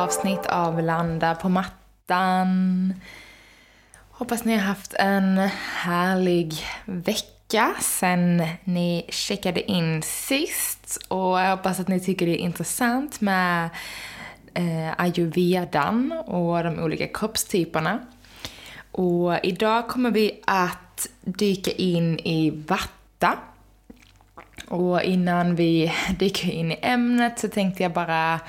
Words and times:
Avsnitt 0.00 0.46
av 0.46 0.82
Landa 0.82 1.34
på 1.34 1.48
mattan. 1.48 2.94
Hoppas 4.10 4.44
ni 4.44 4.56
har 4.56 4.62
haft 4.62 4.94
en 4.94 5.38
härlig 5.74 6.54
vecka 6.84 7.74
sen 7.80 8.42
ni 8.64 9.06
checkade 9.08 9.70
in 9.70 10.02
sist. 10.02 10.98
Och 11.08 11.40
jag 11.40 11.56
hoppas 11.56 11.80
att 11.80 11.88
ni 11.88 12.00
tycker 12.00 12.26
det 12.26 12.40
är 12.40 12.44
intressant 12.44 13.20
med 13.20 13.70
eh, 14.54 14.92
ayurvedan 14.96 16.12
och 16.12 16.64
de 16.64 16.78
olika 16.78 17.06
kroppstyperna. 17.08 17.98
Och 18.90 19.44
idag 19.44 19.88
kommer 19.88 20.10
vi 20.10 20.40
att 20.46 21.08
dyka 21.20 21.70
in 21.70 22.18
i 22.18 22.50
vatta. 22.50 23.38
Och 24.68 25.02
innan 25.02 25.54
vi 25.54 25.92
dyker 26.18 26.50
in 26.50 26.72
i 26.72 26.78
ämnet 26.82 27.38
så 27.38 27.48
tänkte 27.48 27.82
jag 27.82 27.92
bara 27.92 28.40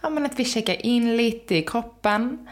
ja, 0.00 0.10
men 0.10 0.26
att 0.26 0.38
vi 0.38 0.44
checkar 0.44 0.86
in 0.86 1.16
lite 1.16 1.56
i 1.56 1.62
kroppen. 1.62 2.48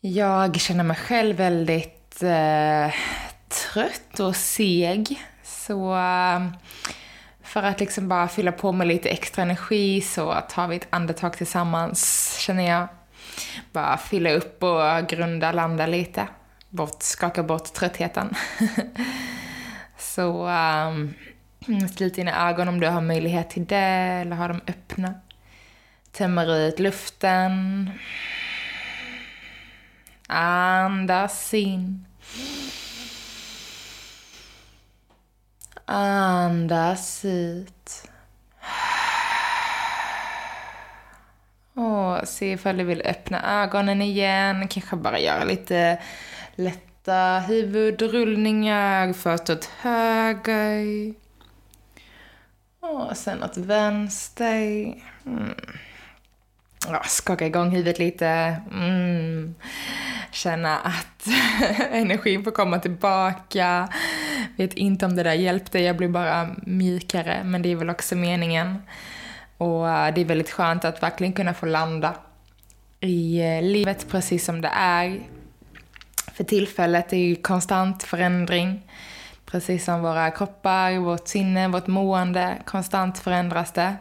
Jag 0.00 0.60
känner 0.60 0.84
mig 0.84 0.96
själv 0.96 1.36
väldigt 1.36 2.22
eh, 2.22 2.94
trött 3.48 4.20
och 4.20 4.36
seg. 4.36 5.22
Så 5.42 5.96
eh, 5.96 6.46
för 7.42 7.62
att 7.62 7.80
liksom 7.80 8.08
bara 8.08 8.28
fylla 8.28 8.52
på 8.52 8.72
med 8.72 8.86
lite 8.86 9.08
extra 9.08 9.42
energi 9.42 10.00
så 10.00 10.34
tar 10.48 10.68
vi 10.68 10.76
ett 10.76 10.86
andetag 10.90 11.36
tillsammans, 11.36 12.36
känner 12.38 12.70
jag. 12.70 12.88
Bara 13.72 13.96
fylla 13.96 14.32
upp 14.32 14.62
och 14.62 15.08
grunda, 15.08 15.52
landa 15.52 15.86
lite. 15.86 16.28
Bort, 16.68 17.02
skaka 17.02 17.42
bort 17.42 17.72
tröttheten. 17.72 18.34
så 19.98 20.48
eh, 20.48 20.86
mm, 20.86 21.14
um, 21.68 21.88
slut 21.88 22.14
dina 22.14 22.48
ögon 22.48 22.68
om 22.68 22.80
du 22.80 22.86
har 22.86 23.00
möjlighet 23.00 23.50
till 23.50 23.64
det, 23.64 23.76
eller 23.76 24.36
har 24.36 24.48
dem 24.48 24.60
öppna. 24.66 25.14
Tömmer 26.14 26.68
ut 26.68 26.78
luften. 26.78 27.90
Andas 30.28 31.54
in. 31.54 32.06
Andas 35.84 37.24
ut. 37.24 38.08
Och 41.74 42.28
se 42.28 42.52
ifall 42.52 42.76
du 42.76 42.84
vill 42.84 43.02
öppna 43.04 43.62
ögonen 43.62 44.02
igen. 44.02 44.68
Kanske 44.68 44.96
bara 44.96 45.18
göra 45.18 45.44
lite 45.44 46.02
lätta 46.54 47.38
huvudrullningar. 47.48 49.12
Först 49.12 49.50
åt 49.50 49.64
höger. 49.64 51.14
Och 52.80 53.16
sen 53.16 53.42
åt 53.42 53.56
vänster. 53.56 54.94
Mm. 55.26 55.54
Skaka 57.04 57.46
igång 57.46 57.70
huvudet 57.70 57.98
lite. 57.98 58.56
Mm. 58.72 59.54
Känna 60.30 60.78
att 60.78 61.26
energin 61.90 62.44
får 62.44 62.50
komma 62.50 62.78
tillbaka. 62.78 63.88
Vet 64.56 64.74
inte 64.74 65.06
om 65.06 65.16
det 65.16 65.22
där 65.22 65.32
hjälpte, 65.32 65.78
jag 65.78 65.96
blir 65.96 66.08
bara 66.08 66.48
mjukare. 66.62 67.44
Men 67.44 67.62
det 67.62 67.72
är 67.72 67.76
väl 67.76 67.90
också 67.90 68.16
meningen. 68.16 68.82
Och 69.58 69.88
eh, 69.88 70.14
det 70.14 70.20
är 70.20 70.24
väldigt 70.24 70.50
skönt 70.50 70.84
att 70.84 71.02
verkligen 71.02 71.32
kunna 71.32 71.54
få 71.54 71.66
landa 71.66 72.14
i 73.00 73.40
eh, 73.40 73.62
livet 73.62 74.06
precis 74.10 74.44
som 74.44 74.60
det 74.60 74.70
är. 74.74 75.20
För 76.32 76.44
tillfället 76.44 77.12
är 77.12 77.16
ju 77.16 77.36
konstant 77.36 78.02
förändring. 78.02 78.82
Precis 79.46 79.84
som 79.84 80.02
våra 80.02 80.30
kroppar, 80.30 80.98
vårt 80.98 81.28
sinne, 81.28 81.68
vårt 81.68 81.86
mående. 81.86 82.58
Konstant 82.64 83.18
förändras 83.18 83.72
det. 83.72 83.94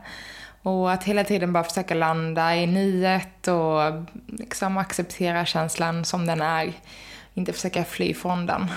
Och 0.64 0.92
att 0.92 1.04
hela 1.04 1.24
tiden 1.24 1.54
bara 1.54 1.64
försöka 1.64 1.94
landa 1.94 2.56
i 2.56 2.68
nuet 2.68 3.48
och 3.48 3.82
liksom 4.28 4.78
acceptera 4.78 5.46
känslan 5.46 6.06
som 6.06 6.26
den 6.26 6.42
är. 6.42 6.74
Inte 7.34 7.54
försöka 7.54 7.84
fly 7.84 8.14
från 8.14 8.46
den. 8.46 8.68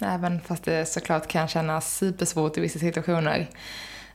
Även 0.00 0.40
fast 0.40 0.64
det 0.64 0.86
såklart 0.86 1.26
kan 1.26 1.48
kännas 1.48 1.96
supersvårt 1.96 2.58
i 2.58 2.60
vissa 2.60 2.78
situationer. 2.78 3.46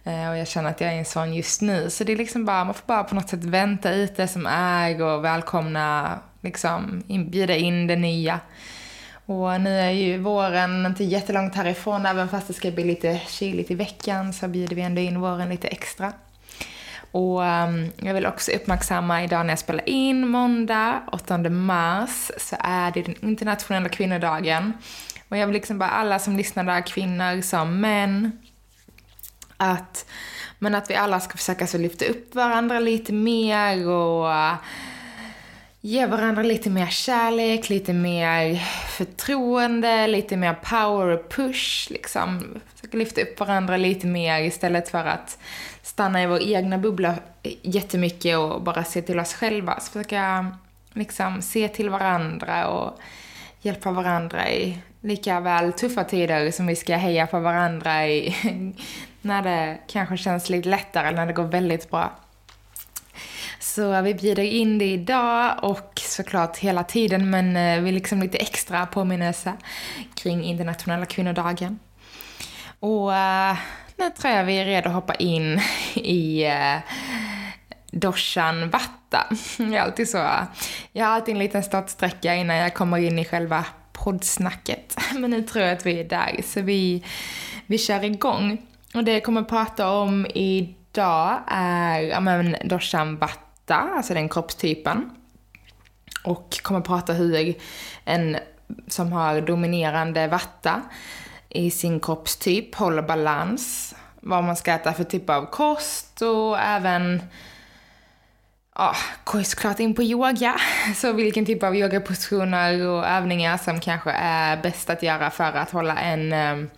Eh, 0.04 0.30
och 0.30 0.38
jag 0.38 0.48
känner 0.48 0.70
att 0.70 0.82
jag 0.82 0.94
är 0.94 0.98
en 0.98 1.06
sån 1.06 1.34
just 1.34 1.62
nu. 1.62 1.90
Så 1.90 2.04
det 2.04 2.12
är 2.12 2.18
liksom 2.18 2.46
bara, 2.46 2.64
man 2.64 2.74
får 2.74 2.88
bara 2.88 3.04
på 3.04 3.16
något 3.16 3.30
sätt 3.30 3.44
vänta 3.44 3.94
ut 3.94 4.16
det 4.16 4.28
som 4.28 4.46
är 4.46 5.02
och 5.02 5.26
välkomna, 5.26 6.20
liksom 6.42 7.04
bjuda 7.08 7.56
in 7.56 7.88
det 7.88 7.96
nya. 7.96 8.40
Och 9.26 9.62
nu 9.62 9.80
är 9.80 9.90
ju 9.90 10.18
våren 10.18 10.86
inte 10.86 11.04
jättelångt 11.04 11.56
härifrån, 11.56 12.06
även 12.06 12.30
fast 12.30 12.48
det 12.48 12.54
ska 12.54 12.72
bli 12.72 12.84
lite 12.84 13.22
kyligt 13.28 13.72
i 13.72 13.76
veckan 13.76 14.34
så 14.34 14.48
bjuder 14.48 14.76
vi 14.76 14.82
ändå 14.82 15.02
in 15.02 15.22
våren 15.22 15.50
lite 15.50 15.68
extra. 15.68 16.14
Och 17.12 17.42
um, 17.42 17.92
jag 17.98 18.14
vill 18.14 18.26
också 18.26 18.52
uppmärksamma 18.52 19.24
idag 19.24 19.46
när 19.46 19.52
jag 19.52 19.60
spelar 19.60 19.90
in, 19.90 20.28
måndag 20.28 21.02
8 21.12 21.38
mars, 21.38 22.32
så 22.38 22.56
är 22.60 22.92
det 22.92 23.02
den 23.02 23.16
internationella 23.22 23.90
kvinnodagen. 23.90 24.74
Och 25.30 25.38
jag 25.38 25.48
vill 25.48 25.54
liksom 25.54 25.80
bara 25.80 25.90
alla 25.90 26.20
som 26.20 26.38
lyssnar 26.38 26.64
där, 26.64 26.88
kvinnor 26.88 27.42
som 27.42 27.82
män, 27.82 28.32
att, 29.58 30.06
men 30.60 30.76
att 30.76 30.90
vi 30.90 30.96
alla 30.96 31.20
ska 31.20 31.38
försöka 31.38 31.68
så 31.68 31.78
lyfta 31.78 32.06
upp 32.06 32.36
varandra 32.36 32.80
lite 32.80 33.14
mer 33.14 33.90
och 33.90 34.32
eh, 34.32 34.56
ge 35.82 36.06
varandra 36.06 36.44
lite 36.44 36.70
mer 36.70 36.88
kärlek, 36.88 37.70
lite 37.70 37.94
mer 37.94 38.56
förtroende, 38.98 40.08
lite 40.08 40.38
mer 40.38 40.54
power 40.54 41.08
och 41.08 41.30
push. 41.30 41.88
Liksom. 41.90 42.60
Försöka 42.76 42.98
lyfta 42.98 43.22
upp 43.22 43.40
varandra 43.40 43.78
lite 43.78 44.08
mer 44.08 44.42
istället 44.42 44.90
för 44.90 45.06
att 45.06 45.38
stanna 46.00 46.24
i 46.24 46.26
vår 46.26 46.42
egna 46.42 46.78
bubbla 46.78 47.16
jättemycket 47.62 48.38
och 48.38 48.62
bara 48.62 48.84
se 48.84 49.02
till 49.02 49.20
oss 49.20 49.34
själva. 49.34 49.80
Så 49.80 49.92
försöka 49.92 50.52
liksom 50.94 51.42
se 51.42 51.68
till 51.68 51.90
varandra 51.90 52.68
och 52.68 53.00
hjälpa 53.62 53.92
varandra 53.92 54.50
i 54.50 54.78
lika 55.02 55.40
väl 55.40 55.74
tuffa 55.74 56.04
tider 56.04 56.52
som 56.52 56.68
vi 56.68 56.76
ska 56.76 56.96
heja 56.96 57.28
på 57.28 57.40
varandra 57.40 58.08
i 58.08 58.36
när 59.22 59.42
det 59.42 59.78
kanske 59.88 60.18
känns 60.18 60.50
lite 60.50 60.70
lättare 60.70 61.08
eller 61.08 61.18
när 61.18 61.26
det 61.26 61.34
går 61.34 61.44
väldigt 61.44 61.90
bra. 61.90 62.12
Så 63.60 64.02
vi 64.02 64.14
bjuder 64.14 64.44
in 64.44 64.78
det 64.78 64.86
idag 64.86 65.56
och 65.62 65.92
såklart 65.96 66.58
hela 66.58 66.84
tiden 66.84 67.30
men 67.30 67.56
eh, 67.56 67.84
vi 67.84 67.92
liksom 67.92 68.22
lite 68.22 68.38
extra 68.38 68.86
påminnelse 68.86 69.54
kring 70.16 70.44
internationella 70.44 71.06
kvinnodagen. 71.06 71.80
Och 72.80 73.10
uh, 73.10 73.58
nu 73.96 74.10
tror 74.10 74.34
jag 74.34 74.44
vi 74.44 74.56
är 74.58 74.66
redo 74.66 74.90
att 74.90 74.96
hoppa 74.96 75.16
in 75.16 75.62
i 75.96 76.48
uh, 76.48 76.80
doshan 77.92 78.70
vatta. 78.70 79.28
Jag 79.58 79.74
är 79.74 79.82
alltid 79.82 80.10
så, 80.10 80.30
jag 80.92 81.06
har 81.06 81.14
alltid 81.14 81.34
en 81.34 81.40
liten 81.40 81.64
startsträcka 81.64 82.36
innan 82.36 82.58
jag 82.58 82.74
kommer 82.74 82.98
in 82.98 83.20
i 83.20 83.26
själva 83.26 83.66
poddsnacket. 83.94 84.98
Men 85.14 85.32
nu 85.32 85.42
tror 85.42 85.66
jag 85.66 85.74
att 85.74 85.86
vi 85.86 86.00
är 86.00 86.04
där, 86.04 86.42
så 86.44 86.62
vi, 86.62 87.04
vi 87.66 87.78
kör 87.78 88.04
igång. 88.04 88.62
Och 88.94 89.04
det 89.04 89.14
jag 89.14 89.24
kommer 89.24 89.44
prata 89.44 89.92
om 89.92 90.28
idag 90.34 91.40
är 91.48 92.00
ja, 92.00 92.20
men, 92.20 92.56
doshan 92.64 93.18
vatta, 93.18 93.76
alltså 93.76 94.14
den 94.14 94.30
kroppstypen. 94.30 95.10
Och 96.24 96.60
kommer 96.62 96.82
prata 96.82 97.14
hur 97.14 97.56
en 98.06 98.38
som 98.88 99.12
har 99.12 99.42
dominerande 99.42 100.28
vatta 100.28 100.82
i 101.50 101.72
sin 101.72 102.00
kroppstyp 102.00 102.76
håller 102.76 103.02
balans. 103.02 103.96
Vad 104.22 104.44
man 104.44 104.56
ska 104.56 104.72
äta 104.72 104.94
för 104.94 105.04
typ 105.04 105.30
av 105.30 105.46
kost 105.46 106.22
och 106.22 106.60
även 106.60 107.22
ja, 108.76 108.96
går 109.24 109.44
såklart 109.44 109.80
in 109.80 109.96
på 109.96 110.04
yoga. 110.04 110.56
Så 110.96 111.14
vilken 111.14 111.46
typ 111.46 111.64
av 111.64 111.76
yogapositioner 111.76 112.88
och 112.88 113.08
övningar 113.08 113.58
som 113.58 113.80
kanske 113.80 114.12
är 114.12 114.58
bäst 114.58 114.90
att 114.90 115.04
göra 115.04 115.30
för 115.30 115.44
att 115.44 115.72
hålla 115.72 115.98
en, 115.98 116.34
ehm, 116.34 116.70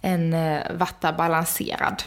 en 0.00 0.34
eh, 0.34 0.60
vatta 0.74 1.12
balanserad. 1.12 2.02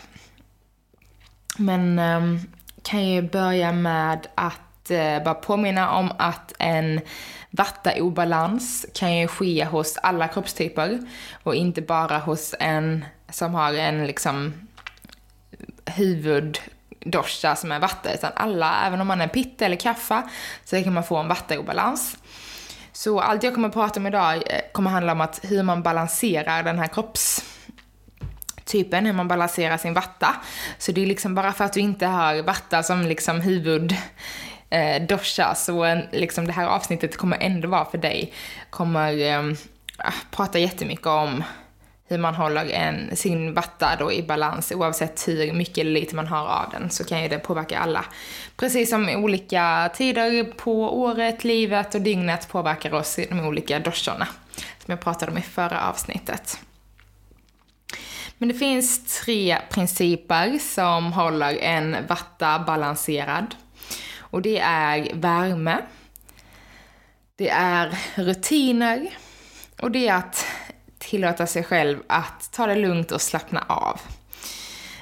Men 1.58 2.00
ehm, 2.00 2.40
kan 2.84 3.08
ju 3.08 3.22
börja 3.22 3.72
med 3.72 4.28
att 4.36 4.92
eh, 4.92 5.24
bara 5.24 5.34
påminna 5.34 5.92
om 5.92 6.12
att 6.18 6.54
en 6.60 7.02
Vattaobalans 7.56 8.86
kan 8.94 9.18
ju 9.18 9.28
ske 9.28 9.66
hos 9.66 9.98
alla 9.98 10.28
kroppstyper 10.28 11.00
och 11.44 11.56
inte 11.56 11.82
bara 11.82 12.18
hos 12.18 12.56
en 12.60 13.06
som 13.30 13.54
har 13.54 13.74
en 13.74 14.08
liksom 14.08 14.54
huvuddosha 15.86 17.56
som 17.56 17.72
är 17.72 17.80
vatta, 17.80 18.14
utan 18.14 18.32
alla, 18.36 18.88
även 18.88 19.02
om 19.02 19.08
man 19.08 19.22
är 19.22 19.28
pitta 19.28 19.66
eller 19.66 19.76
kaffa, 19.76 20.30
så 20.66 20.84
kan 20.84 20.94
man 20.94 21.04
få 21.04 21.18
en 21.18 21.28
vattaobalans. 21.28 22.18
Så 22.92 23.20
allt 23.20 23.44
jag 23.44 23.54
kommer 23.54 23.68
att 23.68 23.74
prata 23.74 24.00
om 24.00 24.08
idag 24.08 24.36
eh, 24.36 24.62
kommer 24.72 24.90
handla 24.90 25.12
om 25.12 25.22
att 25.22 25.40
hur 25.44 25.64
man 25.64 25.84
balanserar 25.84 26.64
den 26.64 26.80
här 26.80 26.88
kroppstypen, 26.88 27.46
hur 29.06 29.14
man 29.14 29.28
balanserar 29.28 29.78
sin 29.78 29.94
vatta. 29.94 30.36
Så 30.78 30.92
det 30.92 31.02
är 31.02 31.06
liksom 31.06 31.36
bara 31.36 31.54
för 31.54 31.66
att 31.66 31.74
du 31.74 31.80
inte 31.80 32.06
har 32.06 32.44
vatta 32.44 32.84
som 32.84 33.02
liksom 33.02 33.42
huvud 33.42 33.96
eh, 34.70 35.02
dosha, 35.02 35.56
så 35.56 36.02
liksom 36.12 36.48
det 36.48 36.54
här 36.54 36.68
avsnittet 36.68 37.18
kommer 37.18 37.38
ändå 37.42 37.68
vara 37.68 37.86
för 37.86 37.98
dig. 37.98 38.34
Kommer 38.70 39.22
eh, 39.22 39.54
prata 40.32 40.60
jättemycket 40.60 41.08
om 41.08 41.44
hur 42.08 42.18
man 42.18 42.36
håller 42.36 42.70
en, 42.72 43.16
sin 43.16 43.54
vatta 43.54 43.96
då 44.00 44.12
i 44.12 44.24
balans 44.24 44.72
oavsett 44.72 45.28
hur 45.28 45.54
mycket 45.54 45.78
eller 45.78 45.92
lite 45.92 46.16
man 46.16 46.28
har 46.28 46.48
av 46.48 46.70
den 46.72 46.90
så 46.90 47.04
kan 47.04 47.22
ju 47.22 47.28
det 47.28 47.40
påverka 47.40 47.80
alla. 47.80 48.06
Precis 48.58 48.90
som 48.90 49.10
olika 49.10 49.92
tider 49.96 50.44
på 50.44 51.02
året, 51.02 51.44
livet 51.44 51.96
och 51.96 52.02
dygnet 52.02 52.50
påverkar 52.50 52.94
oss 52.94 53.20
i 53.20 53.26
de 53.30 53.40
olika 53.40 53.80
doshorna 53.80 54.28
som 54.56 54.92
jag 54.92 55.00
pratade 55.00 55.32
om 55.32 55.38
i 55.38 55.42
förra 55.42 55.90
avsnittet. 55.90 56.60
Men 58.38 58.50
det 58.50 58.56
finns 58.56 59.22
tre 59.24 59.58
principer 59.70 60.58
som 60.60 61.14
håller 61.14 61.58
en 61.58 61.98
vatta 62.08 62.60
balanserad. 62.60 63.56
Och 64.36 64.42
det 64.42 64.60
är 64.60 65.14
värme, 65.14 65.78
det 67.36 67.50
är 67.50 67.98
rutiner 68.16 69.10
och 69.82 69.92
det 69.92 70.08
är 70.08 70.14
att 70.14 70.46
tillåta 70.98 71.48
sig 71.48 71.64
själv 71.64 71.98
att 72.08 72.52
ta 72.52 72.68
det 72.68 72.76
lugnt 72.76 73.12
och 73.12 73.22
slappna 73.22 73.66
av. 73.68 74.02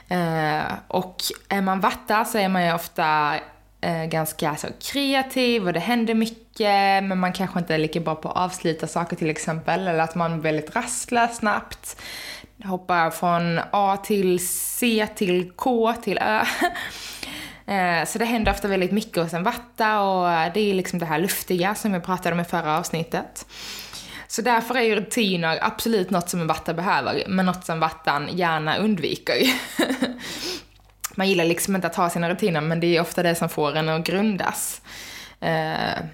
Eh, 0.07 0.73
och 0.87 1.15
är 1.49 1.61
man 1.61 1.79
vatta 1.79 2.25
så 2.25 2.37
är 2.37 2.49
man 2.49 2.65
ju 2.65 2.73
ofta 2.73 3.35
eh, 3.81 4.05
ganska 4.05 4.55
så 4.55 4.67
kreativ 4.81 5.67
och 5.67 5.73
det 5.73 5.79
händer 5.79 6.13
mycket 6.13 7.03
men 7.03 7.19
man 7.19 7.33
kanske 7.33 7.59
inte 7.59 7.73
är 7.73 7.79
lika 7.79 7.99
bra 7.99 8.15
på 8.15 8.29
att 8.29 8.37
avsluta 8.37 8.87
saker 8.87 9.15
till 9.15 9.29
exempel 9.29 9.87
eller 9.87 10.03
att 10.03 10.15
man 10.15 10.33
är 10.33 10.37
väldigt 10.37 10.75
rastlös 10.75 11.37
snabbt. 11.37 12.01
Hoppar 12.63 13.09
från 13.09 13.59
A 13.71 13.97
till 13.97 14.47
C 14.47 15.07
till 15.15 15.51
K 15.51 15.93
till 15.93 16.17
Ö. 16.17 16.45
Eh, 17.65 18.05
så 18.05 18.17
det 18.19 18.25
händer 18.25 18.51
ofta 18.51 18.67
väldigt 18.67 18.91
mycket 18.91 19.23
hos 19.23 19.33
en 19.33 19.43
vatta 19.43 20.01
och 20.01 20.31
eh, 20.31 20.53
det 20.53 20.59
är 20.59 20.73
liksom 20.73 20.99
det 20.99 21.05
här 21.05 21.19
luftiga 21.19 21.75
som 21.75 21.93
jag 21.93 22.03
pratade 22.03 22.33
om 22.33 22.39
i 22.39 22.43
förra 22.43 22.77
avsnittet. 22.77 23.45
Så 24.27 24.41
därför 24.41 24.75
är 24.75 24.81
ju 24.81 24.95
rutiner 24.95 25.59
absolut 25.61 26.09
något 26.09 26.29
som 26.29 26.41
en 26.41 26.47
vatta 26.47 26.73
behöver, 26.73 27.23
men 27.27 27.45
något 27.45 27.65
som 27.65 27.79
vattan 27.79 28.29
gärna 28.31 28.77
undviker. 28.77 29.35
Man 31.15 31.29
gillar 31.29 31.45
liksom 31.45 31.75
inte 31.75 31.87
att 31.87 31.95
ha 31.95 32.09
sina 32.09 32.29
rutiner, 32.29 32.61
men 32.61 32.79
det 32.79 32.97
är 32.97 33.01
ofta 33.01 33.23
det 33.23 33.35
som 33.35 33.49
får 33.49 33.75
en 33.75 33.89
att 33.89 34.05
grundas. 34.05 34.81
Eh, 35.39 36.05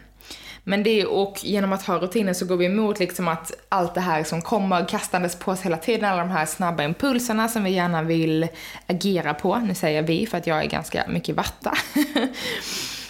men 0.69 0.83
det, 0.83 1.05
och 1.05 1.39
genom 1.43 1.73
att 1.73 1.83
ha 1.85 1.95
rutiner 1.95 2.33
så 2.33 2.45
går 2.45 2.57
vi 2.57 2.65
emot 2.65 2.99
liksom 2.99 3.27
att 3.27 3.51
allt 3.69 3.93
det 3.93 4.01
här 4.01 4.23
som 4.23 4.41
kommer 4.41 4.87
kastandes 4.87 5.35
på 5.35 5.51
oss 5.51 5.61
hela 5.61 5.77
tiden, 5.77 6.09
alla 6.09 6.21
de 6.21 6.29
här 6.29 6.45
snabba 6.45 6.83
impulserna 6.83 7.47
som 7.47 7.63
vi 7.63 7.69
gärna 7.69 8.01
vill 8.01 8.47
agera 8.87 9.33
på. 9.33 9.57
Nu 9.57 9.75
säger 9.75 10.01
vi 10.01 10.27
för 10.27 10.37
att 10.37 10.47
jag 10.47 10.63
är 10.63 10.67
ganska 10.67 11.05
mycket 11.07 11.35
vatta. 11.35 11.73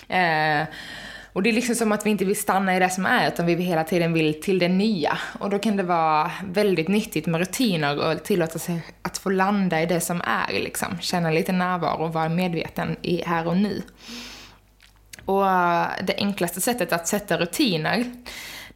eh, 0.13 0.67
och 1.33 1.43
det 1.43 1.49
är 1.49 1.53
liksom 1.53 1.75
som 1.75 1.91
att 1.91 2.05
vi 2.05 2.09
inte 2.09 2.25
vill 2.25 2.35
stanna 2.35 2.75
i 2.75 2.79
det 2.79 2.89
som 2.89 3.05
är, 3.05 3.27
utan 3.27 3.45
vi 3.45 3.55
hela 3.55 3.83
tiden 3.83 4.13
vill 4.13 4.41
till 4.41 4.59
det 4.59 4.67
nya. 4.67 5.17
Och 5.39 5.49
då 5.49 5.59
kan 5.59 5.77
det 5.77 5.83
vara 5.83 6.31
väldigt 6.45 6.87
nyttigt 6.87 7.27
med 7.27 7.39
rutiner 7.39 7.97
och 7.97 8.23
tillåta 8.23 8.59
sig 8.59 8.81
att 9.01 9.17
få 9.17 9.29
landa 9.29 9.81
i 9.81 9.85
det 9.85 9.99
som 9.99 10.21
är, 10.21 10.53
liksom. 10.53 10.97
Känna 11.01 11.31
lite 11.31 11.51
närvaro 11.51 12.03
och 12.03 12.13
vara 12.13 12.29
medveten 12.29 12.95
i 13.01 13.23
här 13.25 13.47
och 13.47 13.57
nu. 13.57 13.81
Och 15.29 15.47
eh, 15.47 15.87
det 16.03 16.15
enklaste 16.17 16.61
sättet 16.61 16.93
att 16.93 17.07
sätta 17.07 17.37
rutiner, 17.37 18.05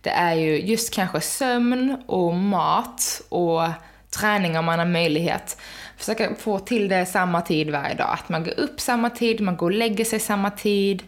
det 0.02 0.10
är 0.10 0.34
ju 0.34 0.62
just 0.62 0.94
kanske 0.94 1.22
sömn 1.22 2.04
och 2.08 2.34
mat 2.34 3.22
och 3.30 3.62
träning 4.10 4.58
om 4.58 4.66
man 4.66 4.80
har 4.80 4.86
möjlighet. 4.86 5.58
Försöka 5.98 6.36
få 6.36 6.60
till 6.60 6.88
det 6.88 7.06
samma 7.06 7.42
tid 7.42 7.70
varje 7.70 7.96
dag. 7.96 8.10
Att 8.14 8.30
man 8.30 8.44
går 8.44 8.60
upp 8.60 8.80
samma 8.80 9.10
tid, 9.10 9.42
man 9.42 9.58
går 9.58 9.66
och 9.66 9.78
lägger 9.78 10.06
sig 10.06 10.20
samma 10.20 10.52
tid 10.52 11.04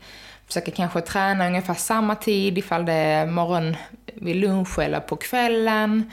försöker 0.48 0.72
kanske 0.72 1.02
träna 1.02 1.48
ungefär 1.48 1.74
samma 1.74 2.16
tid 2.16 2.58
ifall 2.58 2.86
det 2.86 2.94
är 2.94 3.26
morgon 3.26 3.76
vid 4.06 4.36
lunch 4.36 4.80
eller 4.80 5.00
på 5.00 5.16
kvällen. 5.16 6.12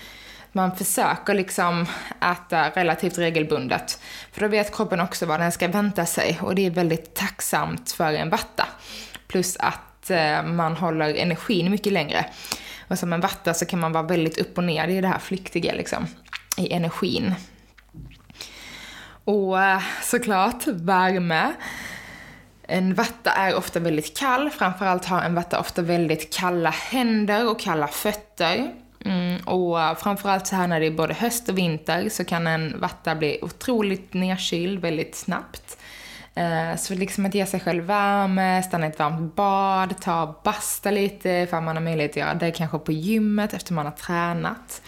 Man 0.53 0.77
försöker 0.77 1.35
liksom 1.35 1.87
äta 2.21 2.71
relativt 2.71 3.19
regelbundet. 3.19 3.99
För 4.33 4.41
då 4.41 4.49
vet 4.49 4.77
kroppen 4.77 5.01
också 5.01 5.27
vad 5.27 5.41
den 5.41 5.53
ska 5.53 5.69
vänta 5.69 6.07
sig 6.07 6.39
och 6.43 6.55
det 6.55 6.67
är 6.67 6.71
väldigt 6.71 7.15
tacksamt 7.15 7.93
för 7.93 8.13
en 8.13 8.31
vatta. 8.31 8.67
Plus 9.33 9.57
att 9.57 10.11
eh, 10.11 10.43
man 10.43 10.77
håller 10.77 11.15
energin 11.15 11.71
mycket 11.71 11.93
längre. 11.93 12.27
Och 12.89 12.99
som 12.99 13.13
en 13.13 13.21
vatta 13.21 13.55
så 13.55 13.67
kan 13.67 13.81
man 13.81 13.93
vara 13.93 14.03
väldigt 14.03 14.39
upp 14.39 14.59
och 14.59 14.65
ner, 14.65 14.89
i 14.89 15.01
det 15.01 15.09
här 15.09 15.19
flyktiga 15.19 15.73
liksom, 15.73 16.07
i 16.57 16.73
energin. 16.73 17.35
Och 19.25 19.63
eh, 19.63 19.83
såklart 20.03 20.67
värme. 20.67 21.53
En 22.63 22.95
vatta 22.95 23.31
är 23.31 23.55
ofta 23.55 23.81
väldigt 23.81 24.19
kall, 24.19 24.51
framförallt 24.51 25.05
har 25.05 25.23
en 25.23 25.35
vatta 25.35 25.61
ofta 25.61 25.83
väldigt 25.83 26.35
kalla 26.35 26.71
händer 26.71 27.51
och 27.51 27.61
kalla 27.61 27.89
fötter. 27.89 28.73
Mm, 29.05 29.41
och 29.41 29.99
framförallt 29.99 30.47
så 30.47 30.57
här 30.57 30.69
när 30.69 30.81
det 30.81 30.87
är 30.87 30.91
både 30.91 31.15
höst 31.15 31.49
och 31.49 31.59
vinter 31.59 32.09
så 32.09 32.25
kan 32.25 32.47
en 32.47 32.81
vatta 32.81 33.15
bli 33.15 33.39
otroligt 33.43 34.15
nedkyld 34.15 34.81
väldigt 34.81 35.15
snabbt. 35.15 35.79
Eh, 36.35 36.77
så 36.77 36.95
liksom 36.95 37.27
att 37.27 37.35
ge 37.35 37.47
sig 37.47 37.61
själv 37.61 37.85
värme, 37.85 38.63
stanna 38.63 38.87
i 38.87 38.89
ett 38.89 38.99
varmt 38.99 39.35
bad, 39.35 40.01
ta 40.01 40.23
och 40.23 40.41
basta 40.45 40.91
lite 40.91 41.29
ifall 41.29 41.63
man 41.63 41.77
har 41.77 41.83
möjlighet 41.83 42.11
att 42.11 42.17
göra 42.17 42.35
det 42.35 42.51
kanske 42.51 42.79
på 42.79 42.93
gymmet 42.93 43.55
efter 43.55 43.73
man 43.73 43.87
har 43.87 43.93
tränat. 43.93 44.83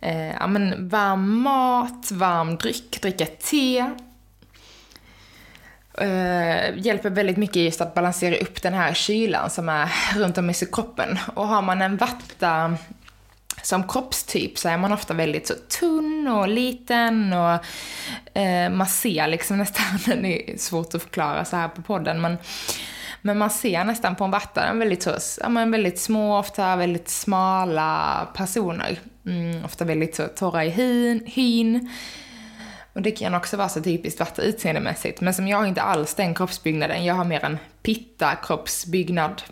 Eh, 0.00 0.30
ja 0.30 0.46
men 0.46 0.88
varm 0.88 1.42
mat, 1.42 2.10
varm 2.10 2.56
dryck, 2.56 3.02
dricka 3.02 3.26
te, 3.26 3.90
Uh, 6.00 6.78
hjälper 6.78 7.10
väldigt 7.10 7.36
mycket 7.36 7.56
just 7.56 7.80
att 7.80 7.94
balansera 7.94 8.36
upp 8.36 8.62
den 8.62 8.74
här 8.74 8.94
kylan 8.94 9.50
som 9.50 9.68
är 9.68 9.88
runt 10.18 10.38
om 10.38 10.50
i 10.50 10.54
kroppen. 10.72 11.18
Och 11.34 11.48
har 11.48 11.62
man 11.62 11.82
en 11.82 11.96
vatta 11.96 12.76
som 13.62 13.88
kroppstyp 13.88 14.58
så 14.58 14.68
är 14.68 14.78
man 14.78 14.92
ofta 14.92 15.14
väldigt 15.14 15.46
så 15.46 15.54
tunn 15.54 16.28
och 16.28 16.48
liten 16.48 17.32
och 17.32 17.58
eh, 18.38 18.70
man 18.70 18.86
ser 18.86 19.26
liksom 19.26 19.58
nästan, 19.58 19.84
det 20.22 20.52
är 20.52 20.58
svårt 20.58 20.94
att 20.94 21.02
förklara 21.02 21.44
så 21.44 21.56
här 21.56 21.68
på 21.68 21.82
podden, 21.82 22.20
men, 22.20 22.38
men 23.22 23.38
man 23.38 23.50
ser 23.50 23.84
nästan 23.84 24.16
på 24.16 24.24
en 24.24 24.30
vattare 24.30 24.78
väldigt, 24.78 25.02
så, 25.02 25.14
ja, 25.40 25.48
men 25.48 25.70
väldigt 25.70 26.00
små, 26.00 26.38
ofta 26.38 26.76
väldigt 26.76 27.08
smala 27.08 28.28
personer. 28.34 28.98
Mm, 29.26 29.64
ofta 29.64 29.84
väldigt 29.84 30.14
så 30.14 30.28
torra 30.28 30.64
i 30.64 30.70
hyn, 30.70 31.22
hyn 31.26 31.90
och 32.92 33.02
det 33.02 33.10
kan 33.10 33.34
också 33.34 33.56
vara 33.56 33.68
så 33.68 33.82
typiskt 33.82 34.20
vatten 34.20 34.44
utseendemässigt. 34.44 35.20
Men 35.20 35.34
som 35.34 35.48
jag 35.48 35.58
har 35.58 35.66
inte 35.66 35.82
alls 35.82 36.14
den 36.14 36.34
kroppsbyggnaden. 36.34 37.04
Jag 37.04 37.14
har 37.14 37.24
mer 37.24 37.44
en 37.44 37.58
pitta-kroppsbyggnad. 37.82 39.42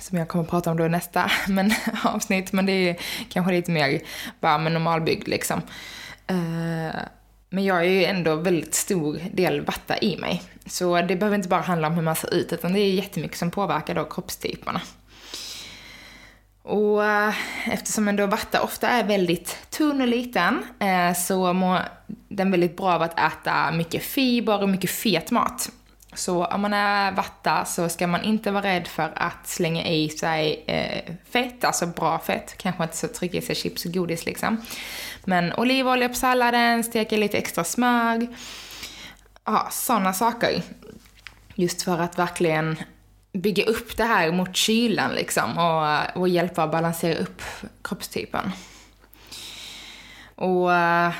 Som 0.00 0.18
jag 0.18 0.28
kommer 0.28 0.44
att 0.44 0.50
prata 0.50 0.70
om 0.70 0.76
då 0.76 0.86
i 0.86 0.88
nästa 0.88 1.30
men, 1.48 1.72
avsnitt. 2.04 2.52
Men 2.52 2.66
det 2.66 2.72
är 2.72 2.96
kanske 3.28 3.52
lite 3.52 3.70
mer 3.70 4.00
bara 4.40 4.58
med 4.58 4.72
normalbyggd 4.72 5.28
liksom. 5.28 5.62
Uh, 6.30 6.96
men 7.50 7.64
jag 7.64 7.78
är 7.78 7.90
ju 7.90 8.04
ändå 8.04 8.36
väldigt 8.36 8.74
stor 8.74 9.20
del 9.32 9.60
vatta 9.60 9.98
i 9.98 10.16
mig. 10.16 10.42
Så 10.66 11.02
det 11.02 11.16
behöver 11.16 11.36
inte 11.36 11.48
bara 11.48 11.60
handla 11.60 11.86
om 11.86 11.94
hur 11.94 12.02
man 12.02 12.16
ser 12.16 12.34
ut, 12.34 12.52
utan 12.52 12.72
det 12.72 12.80
är 12.80 12.92
jättemycket 12.92 13.38
som 13.38 13.50
påverkar 13.50 13.94
då 13.94 14.04
kroppstyperna. 14.04 14.80
Och 16.62 17.04
eh, 17.04 17.34
eftersom 17.64 18.08
ändå 18.08 18.22
då 18.22 18.30
vatta 18.30 18.62
ofta 18.62 18.88
är 18.88 19.04
väldigt 19.04 19.70
tunn 19.70 20.00
och 20.00 20.08
liten 20.08 20.62
eh, 20.78 21.14
så 21.14 21.52
mår 21.52 21.78
den 22.28 22.50
väldigt 22.50 22.76
bra 22.76 22.92
av 22.92 23.02
att 23.02 23.18
äta 23.18 23.72
mycket 23.72 24.02
fiber 24.02 24.62
och 24.62 24.68
mycket 24.68 24.90
fet 24.90 25.30
mat. 25.30 25.70
Så 26.14 26.44
om 26.44 26.60
man 26.60 26.74
är 26.74 27.12
vatta 27.12 27.64
så 27.64 27.88
ska 27.88 28.06
man 28.06 28.22
inte 28.22 28.50
vara 28.50 28.62
rädd 28.64 28.86
för 28.86 29.12
att 29.16 29.48
slänga 29.48 29.86
i 29.86 30.08
sig 30.08 30.64
eh, 30.66 31.14
fett, 31.30 31.64
alltså 31.64 31.86
bra 31.86 32.18
fett. 32.18 32.54
Kanske 32.58 32.84
inte 32.84 32.96
så 32.96 33.08
trycka 33.08 33.38
i 33.38 33.42
sig 33.42 33.54
chips 33.54 33.84
och 33.84 33.92
godis 33.92 34.26
liksom. 34.26 34.64
Men 35.24 35.52
olivolja 35.52 36.08
på 36.08 36.14
salladen, 36.14 36.84
steka 36.84 37.16
lite 37.16 37.38
extra 37.38 37.64
smör. 37.64 38.26
Ja, 39.44 39.68
sådana 39.70 40.12
saker. 40.12 40.62
Just 41.54 41.82
för 41.82 41.98
att 41.98 42.18
verkligen 42.18 42.76
bygga 43.32 43.64
upp 43.64 43.96
det 43.96 44.04
här 44.04 44.32
mot 44.32 44.56
kylan 44.56 45.10
liksom 45.14 45.58
och, 45.58 46.20
och 46.20 46.28
hjälpa 46.28 46.62
att 46.62 46.72
balansera 46.72 47.18
upp 47.18 47.42
kroppstypen. 47.82 48.52
Och 50.34 50.74
eh, 50.74 51.12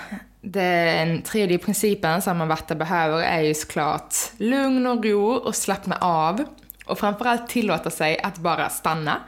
den 0.42 1.22
tredje 1.22 1.58
principen 1.58 2.22
som 2.22 2.40
en 2.40 2.56
behöver 2.78 3.22
är 3.22 3.40
ju 3.40 3.54
såklart 3.54 4.14
lugn 4.36 4.86
och 4.86 5.04
ro 5.04 5.32
och 5.32 5.56
slappna 5.56 5.96
av. 6.00 6.44
Och 6.86 6.98
framförallt 6.98 7.48
tillåta 7.48 7.90
sig 7.90 8.18
att 8.22 8.38
bara 8.38 8.68
stanna, 8.68 9.20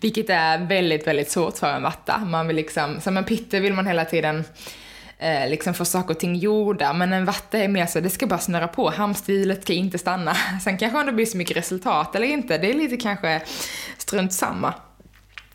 vilket 0.00 0.30
är 0.30 0.58
väldigt, 0.58 1.06
väldigt 1.06 1.30
svårt 1.30 1.58
för 1.58 1.72
en 1.72 1.82
vatta. 1.82 2.18
Man 2.18 2.46
vill 2.46 2.56
liksom, 2.56 3.00
som 3.00 3.16
en 3.16 3.24
pitte 3.24 3.60
vill 3.60 3.74
man 3.74 3.86
hela 3.86 4.04
tiden 4.04 4.44
eh, 5.18 5.50
liksom 5.50 5.74
få 5.74 5.84
saker 5.84 6.14
och 6.14 6.20
ting 6.20 6.36
gjorda, 6.36 6.92
men 6.92 7.12
en 7.12 7.24
vatta 7.24 7.58
är 7.58 7.68
mer 7.68 7.86
så, 7.86 8.00
det 8.00 8.10
ska 8.10 8.26
bara 8.26 8.38
snurra 8.38 8.68
på, 8.68 8.90
hamsterhjulet 8.90 9.62
ska 9.62 9.72
inte 9.72 9.98
stanna. 9.98 10.34
Sen 10.64 10.78
kanske 10.78 11.02
det 11.02 11.12
blir 11.12 11.26
så 11.26 11.36
mycket 11.36 11.56
resultat 11.56 12.16
eller 12.16 12.26
inte, 12.26 12.58
det 12.58 12.70
är 12.70 12.74
lite 12.74 12.96
kanske 12.96 13.42
strunt 13.98 14.32
samma. 14.32 14.74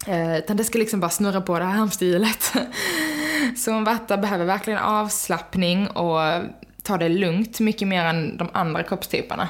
Eh, 0.08 0.38
utan 0.38 0.58
det 0.58 0.63
ska 0.63 0.79
liksom 0.79 1.00
bara 1.00 1.12
snurra 1.12 1.41
på 1.41 1.60
det 1.60 1.65
här 1.65 1.72
hamsterhjulet. 1.72 2.53
så 3.58 3.72
en 3.74 3.84
vatta 3.84 4.18
behöver 4.18 4.46
verkligen 4.46 4.80
avslappning 4.80 5.88
och 5.88 6.20
ta 6.84 6.98
det 6.98 7.10
lugnt 7.10 7.60
mycket 7.60 7.88
mer 7.88 8.06
än 8.06 8.38
de 8.38 8.50
andra 8.54 8.84
kroppstyperna. 8.84 9.50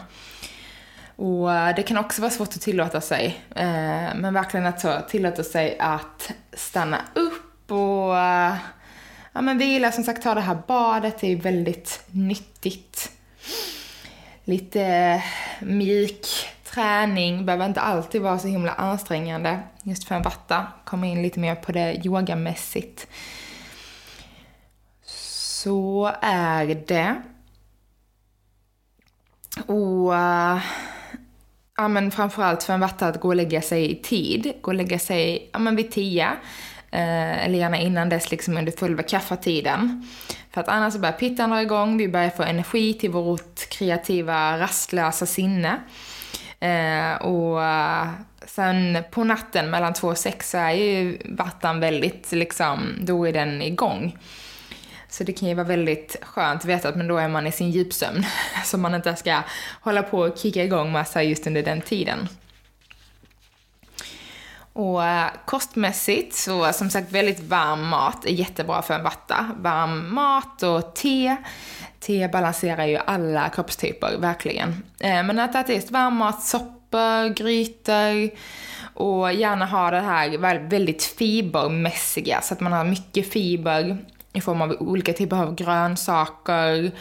Och 1.16 1.54
eh, 1.54 1.76
det 1.76 1.84
kan 1.84 1.98
också 1.98 2.22
vara 2.22 2.32
svårt 2.32 2.48
att 2.56 2.62
tillåta 2.62 3.02
sig, 3.02 3.40
eh, 3.56 4.16
men 4.16 4.34
verkligen 4.34 4.66
att 4.66 5.10
tillåta 5.10 5.44
sig 5.44 5.78
att 5.80 6.32
stanna 6.54 7.02
upp 7.16 7.72
och 7.72 8.18
eh, 8.18 8.56
ja, 9.34 9.42
men 9.42 9.58
vila, 9.58 9.92
som 9.92 10.04
sagt 10.04 10.24
ta 10.24 10.34
det 10.34 10.42
här 10.42 10.58
badet, 10.68 11.18
det 11.20 11.32
är 11.32 11.36
väldigt 11.36 12.04
nyttigt. 12.12 13.12
Lite 14.44 15.24
mjuk 15.60 16.28
träning 16.64 17.46
behöver 17.46 17.66
inte 17.66 17.82
alltid 17.82 18.22
vara 18.22 18.40
så 18.40 18.48
himla 18.48 18.72
ansträngande 18.72 19.60
just 19.84 20.04
för 20.04 20.16
en 20.16 20.22
vatta. 20.22 20.68
Komma 20.86 21.06
in 21.08 21.22
lite 21.22 21.40
mer 21.40 21.56
på 21.56 21.72
det 21.72 22.06
yogamässigt. 22.06 23.08
Så 25.64 26.12
är 26.22 26.66
det. 26.88 27.16
Och 29.66 30.16
eh, 30.16 30.62
ja, 31.78 31.88
men 31.88 32.12
framförallt 32.12 32.64
för 32.64 32.74
en 32.74 32.80
vatta 32.80 33.08
att 33.08 33.20
gå 33.20 33.28
och 33.28 33.36
lägga 33.36 33.62
sig 33.62 33.92
i 33.92 33.96
tid. 33.96 34.54
Gå 34.62 34.72
och 34.72 34.76
lägga 34.76 35.00
sig 35.00 35.50
ja, 35.54 35.60
men 35.60 35.76
vid 35.76 35.92
tio. 35.92 36.28
Eh, 36.92 37.46
eller 37.46 37.58
gärna 37.60 37.78
innan 37.78 38.10
dess, 38.10 38.32
liksom 38.32 38.58
under 38.58 38.72
själva 38.72 39.04
kaffetiden. 39.04 40.08
För 40.52 40.62
att 40.62 40.68
annars 40.68 40.96
börjar 40.96 41.14
pittan 41.14 41.50
dra 41.50 41.62
igång, 41.62 41.98
vi 41.98 42.08
börjar 42.08 42.30
få 42.30 42.44
energi 42.44 42.94
till 42.94 43.12
vårt 43.12 43.70
kreativa, 43.70 44.60
rastlösa 44.60 45.26
sinne. 45.26 45.80
Eh, 46.60 47.22
och 47.22 47.64
eh, 47.64 48.08
sen 48.46 49.04
på 49.12 49.24
natten 49.24 49.70
mellan 49.70 49.94
två 49.94 50.08
och 50.08 50.18
sex 50.18 50.50
så 50.50 50.58
är 50.58 50.72
ju 50.72 51.18
vattan 51.26 51.80
väldigt, 51.80 52.32
liksom, 52.32 52.80
då 53.02 53.28
är 53.28 53.34
den 53.34 53.62
igång. 53.62 54.18
Så 55.14 55.24
det 55.24 55.34
kan 55.34 55.50
ju 55.50 55.56
vara 55.56 55.68
väldigt 55.68 56.16
skönt 56.22 56.62
att 56.62 56.66
veta 56.66 56.90
att 56.90 56.96
men 56.96 57.08
då 57.08 57.18
är 57.18 57.28
man 57.28 57.48
i 57.48 57.52
sin 57.52 57.72
djupsömn. 57.72 58.26
Så 58.66 58.78
man 58.78 58.96
inte 58.96 59.16
ska 59.16 59.42
hålla 59.82 60.04
på 60.04 60.20
och 60.20 60.38
kicka 60.38 60.64
igång 60.64 60.92
massa 60.92 61.24
just 61.24 61.48
under 61.48 61.64
den 61.64 61.82
tiden. 61.82 62.28
Och 64.74 65.06
eh, 65.06 65.30
kostmässigt 65.46 66.36
så 66.36 66.74
som 66.74 66.90
sagt 66.90 67.12
väldigt 67.12 67.40
varm 67.40 67.88
mat 67.88 68.26
är 68.26 68.30
jättebra 68.30 68.82
för 68.82 68.94
en 68.94 69.04
vatta. 69.04 69.50
Varm 69.58 70.14
mat 70.14 70.64
och 70.64 70.96
te. 70.96 71.36
Te 72.00 72.28
balanserar 72.28 72.86
ju 72.86 72.98
alla 72.98 73.50
kroppstyper, 73.50 74.18
verkligen. 74.18 74.84
Eh, 75.00 75.24
men 75.24 75.40
att 75.40 75.56
äta 75.56 75.74
just 75.74 75.92
varm 75.92 76.16
mat, 76.16 76.44
soppor, 76.44 77.34
grytor 77.34 78.38
och 78.94 79.34
gärna 79.34 79.66
ha 79.66 79.92
det 79.92 80.02
här 80.02 80.38
väldigt 80.70 81.04
fibermässiga, 81.04 82.42
så 82.42 82.54
att 82.54 82.60
man 82.60 82.74
har 82.74 82.86
mycket 82.86 83.34
fiber 83.34 83.98
i 84.34 84.42
form 84.42 84.62
av 84.62 84.72
olika 84.72 85.14
typer 85.14 85.38
av 85.38 85.56
grönsaker, 85.56 86.92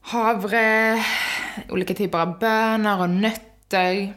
havre, 0.00 1.04
olika 1.68 1.94
typer 1.94 2.18
av 2.18 2.38
bönor 2.38 3.00
och 3.00 3.10
nötter. 3.10 4.14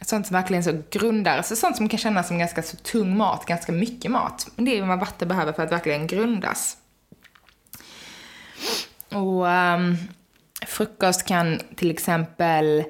Sånt 0.00 0.26
som 0.26 0.34
verkligen 0.34 0.64
så 0.64 0.82
grundar, 0.90 1.42
så 1.42 1.56
sånt 1.56 1.76
som 1.76 1.88
kan 1.88 1.98
kännas 1.98 2.28
som 2.28 2.38
ganska 2.38 2.62
så 2.62 2.76
tung 2.76 3.16
mat, 3.16 3.46
ganska 3.46 3.72
mycket 3.72 4.10
mat. 4.10 4.48
Men 4.56 4.64
det 4.64 4.78
är 4.78 4.86
vad 4.86 5.00
vatten 5.00 5.28
behöver 5.28 5.52
för 5.52 5.62
att 5.62 5.72
verkligen 5.72 6.06
grundas. 6.06 6.76
Och 9.08 9.46
um, 9.46 9.96
frukost 10.66 11.26
kan 11.26 11.60
till 11.76 11.90
exempel, 11.90 12.84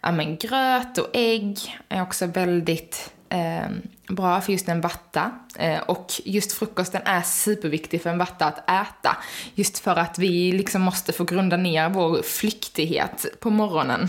ja 0.00 0.12
men 0.12 0.36
gröt 0.36 0.98
och 0.98 1.10
ägg 1.12 1.78
är 1.88 2.02
också 2.02 2.26
väldigt 2.26 3.12
um, 3.30 3.82
bra 4.08 4.40
för 4.40 4.52
just 4.52 4.68
en 4.68 4.80
vatta. 4.80 5.30
Eh, 5.58 5.80
och 5.80 6.12
just 6.24 6.52
frukosten 6.52 7.02
är 7.04 7.22
superviktig 7.22 8.02
för 8.02 8.10
en 8.10 8.18
vatta 8.18 8.46
att 8.46 8.70
äta. 8.70 9.16
Just 9.54 9.78
för 9.78 9.96
att 9.96 10.18
vi 10.18 10.52
liksom 10.52 10.82
måste 10.82 11.12
få 11.12 11.24
grunda 11.24 11.56
ner 11.56 11.88
vår 11.88 12.22
flyktighet 12.22 13.26
på 13.40 13.50
morgonen. 13.50 14.08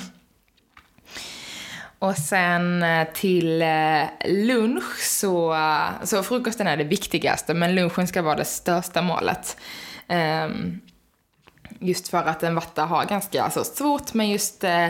Och 2.00 2.15
sen 2.15 2.84
eh, 2.84 3.08
till 3.13 3.62
eh, 3.62 4.03
lunch 4.27 4.98
så, 5.00 5.58
så 6.03 6.24
frukosten 6.24 6.68
är 6.68 6.77
det 6.77 6.84
viktigaste 6.84 7.53
men 7.53 7.75
lunchen 7.75 8.08
ska 8.08 8.22
vara 8.22 8.36
det 8.36 8.46
största 8.46 9.01
målet. 9.01 9.58
Um, 10.08 10.82
Just 11.79 12.07
för 12.07 12.17
att 12.17 12.43
en 12.43 12.55
vatta 12.55 12.86
har 12.86 13.05
ganska 13.05 13.43
alltså, 13.43 13.63
svårt 13.63 14.13
med 14.13 14.29
just 14.29 14.63
eh, 14.63 14.88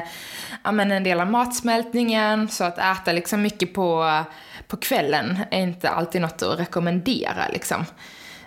ja, 0.63 0.71
men 0.71 0.91
en 0.91 1.03
del 1.03 1.19
av 1.19 1.31
matsmältningen. 1.31 2.49
Så 2.49 2.63
att 2.63 2.77
äta 2.77 3.11
liksom 3.11 3.41
mycket 3.41 3.73
på, 3.73 4.23
på 4.67 4.77
kvällen 4.77 5.39
är 5.51 5.61
inte 5.61 5.89
alltid 5.89 6.21
något 6.21 6.41
att 6.41 6.59
rekommendera. 6.59 7.47
Liksom. 7.53 7.85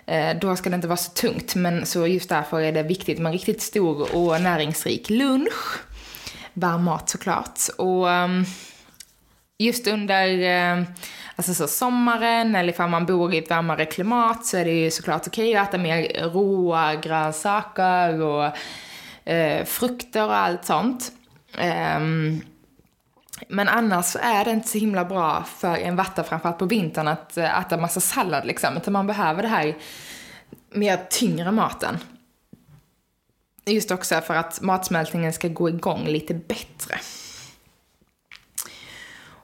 Eh, 0.05 0.37
då 0.41 0.55
ska 0.55 0.69
det 0.69 0.75
inte 0.75 0.87
vara 0.87 0.97
så 0.97 1.11
tungt. 1.11 1.55
Men 1.55 1.85
så 1.85 2.07
just 2.07 2.29
därför 2.29 2.61
är 2.61 2.71
det 2.71 2.83
viktigt 2.83 3.19
med 3.19 3.25
en 3.29 3.33
riktigt 3.33 3.61
stor 3.61 4.15
och 4.15 4.41
näringsrik 4.41 5.09
lunch. 5.09 5.79
Varm 6.53 6.83
mat 6.83 7.09
såklart. 7.09 7.59
Och 7.77 8.11
ehm, 8.11 8.45
just 9.57 9.87
under 9.87 10.41
eh, 10.41 10.83
alltså 11.35 11.53
så 11.53 11.67
sommaren 11.67 12.55
eller 12.55 12.73
ifall 12.73 12.89
man 12.89 13.05
bor 13.05 13.33
i 13.33 13.37
ett 13.37 13.49
varmare 13.49 13.85
klimat 13.85 14.45
så 14.45 14.57
är 14.57 14.65
det 14.65 14.71
ju 14.71 14.91
såklart 14.91 15.27
okej 15.27 15.49
okay 15.49 15.61
att 15.61 15.69
äta 15.69 15.77
mer 15.77 16.29
råa 16.29 16.95
grönsaker 16.95 18.21
och 18.21 18.51
eh, 19.29 19.65
frukter 19.65 20.25
och 20.25 20.35
allt 20.35 20.65
sånt. 20.65 21.11
Um, 21.97 22.41
men 23.47 23.67
annars 23.67 24.05
så 24.05 24.19
är 24.19 24.45
det 24.45 24.51
inte 24.51 24.67
så 24.67 24.77
himla 24.77 25.05
bra 25.05 25.43
för 25.43 25.77
en 25.77 25.95
vatta, 25.95 26.23
framförallt 26.23 26.57
på 26.57 26.65
vintern, 26.65 27.07
att 27.07 27.37
eh, 27.37 27.59
äta 27.59 27.77
massa 27.77 27.99
sallad 27.99 28.45
liksom. 28.45 28.77
Utan 28.77 28.93
man 28.93 29.07
behöver 29.07 29.41
det 29.41 29.47
här 29.47 29.75
mer 30.69 30.99
tyngre 31.09 31.51
maten. 31.51 31.97
Just 33.65 33.91
också 33.91 34.21
för 34.21 34.35
att 34.35 34.61
matsmältningen 34.61 35.33
ska 35.33 35.47
gå 35.47 35.69
igång 35.69 36.05
lite 36.05 36.33
bättre. 36.33 36.99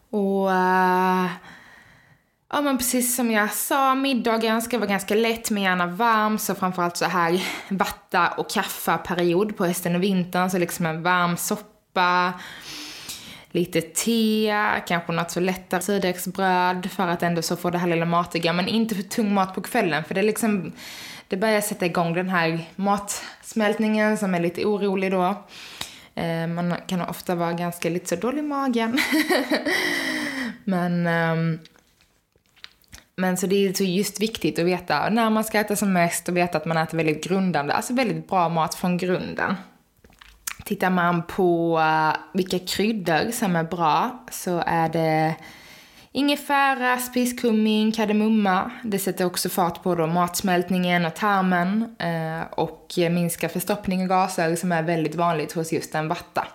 Och... 0.10 0.50
Uh, 0.50 1.28
ja 2.52 2.62
men 2.62 2.78
precis 2.78 3.16
som 3.16 3.32
jag 3.32 3.54
sa, 3.54 3.96
middagen 3.96 4.62
ska 4.62 4.78
vara 4.78 4.90
ganska 4.90 5.16
lätt 5.16 5.52
men 5.52 5.64
gärna 5.64 5.88
varm. 5.88 6.38
Så 6.38 6.56
framförallt 6.56 6.98
så 6.98 7.06
här 7.06 7.44
vatta 7.70 8.28
och 8.28 8.50
kaffaperiod 8.50 9.58
på 9.58 9.66
hösten 9.66 9.96
och 9.96 10.04
vintern. 10.04 10.50
Så 10.50 10.58
liksom 10.58 10.86
en 10.86 11.04
varm 11.04 11.38
soppa, 11.38 12.34
lite 13.52 13.82
te, 13.82 14.54
kanske 14.88 15.12
något 15.12 15.32
så 15.32 15.40
lättare 15.40 15.82
surdegsbröd 15.82 16.92
för 16.92 17.08
att 17.08 17.24
ändå 17.24 17.42
så 17.42 17.56
få 17.56 17.70
det 17.70 17.78
här 17.78 17.88
lilla 17.88 18.06
matiga. 18.06 18.54
Men 18.54 18.68
inte 18.68 18.96
för 18.96 19.04
tung 19.04 19.34
mat 19.34 19.56
på 19.56 19.62
kvällen 19.62 20.04
för 20.04 20.14
det 20.14 20.22
är 20.22 20.26
liksom, 20.26 20.72
det 21.28 21.38
börjar 21.38 21.62
sätta 21.62 21.86
igång 21.86 22.14
den 22.14 22.30
här 22.30 22.66
matsmältningen 22.76 24.18
som 24.18 24.36
är 24.36 24.40
lite 24.40 24.66
orolig 24.66 25.12
då. 25.12 25.44
Eh, 26.20 26.48
man 26.48 26.76
kan 26.88 27.02
ofta 27.02 27.36
vara 27.36 27.54
ganska 27.54 27.90
lite 27.90 28.08
så 28.08 28.16
dålig 28.16 28.40
i 28.40 28.42
magen. 28.42 29.00
men, 30.64 31.08
ehm, 31.08 31.60
men 33.16 33.38
så 33.38 33.48
det 33.48 33.56
är 33.56 33.74
så 33.74 33.84
just 33.84 34.22
viktigt 34.22 34.60
att 34.60 34.66
veta 34.66 35.10
när 35.10 35.30
man 35.30 35.44
ska 35.44 35.60
äta 35.60 35.76
som 35.76 35.94
mest 35.94 36.30
och 36.30 36.38
veta 36.38 36.58
att 36.58 36.66
man 36.66 36.78
äter 36.78 36.98
väldigt 36.98 37.24
grundande, 37.24 37.74
alltså 37.74 37.94
väldigt 37.94 38.28
bra 38.28 38.50
mat 38.50 38.76
från 38.76 38.98
grunden. 38.98 39.56
Tittar 40.66 40.90
man 40.90 41.24
på 41.24 41.80
eh, 41.80 42.20
vilka 42.34 42.60
kryddor 42.60 43.32
som 43.32 43.56
är 43.56 43.64
bra 43.64 44.26
så 44.32 44.64
är 44.66 44.90
det 44.90 45.36
ingefära, 46.12 46.98
spiskummin, 46.98 47.92
kardemumma. 47.92 48.72
Det 48.84 49.00
sätter 49.00 49.26
också 49.26 49.50
fart 49.50 49.84
på 49.84 49.96
då 49.96 50.08
matsmältningen 50.08 51.06
och 51.06 51.16
tarmen 51.16 51.96
eh, 52.00 52.42
och 52.52 52.94
minskar 52.98 53.48
förstoppning 53.48 54.02
och 54.02 54.10
gaser 54.10 54.56
som 54.56 54.72
är 54.72 54.84
väldigt 54.84 55.16
vanligt 55.16 55.52
hos 55.52 55.74
just 55.74 55.96
en 55.96 56.08
vatta. 56.08 56.48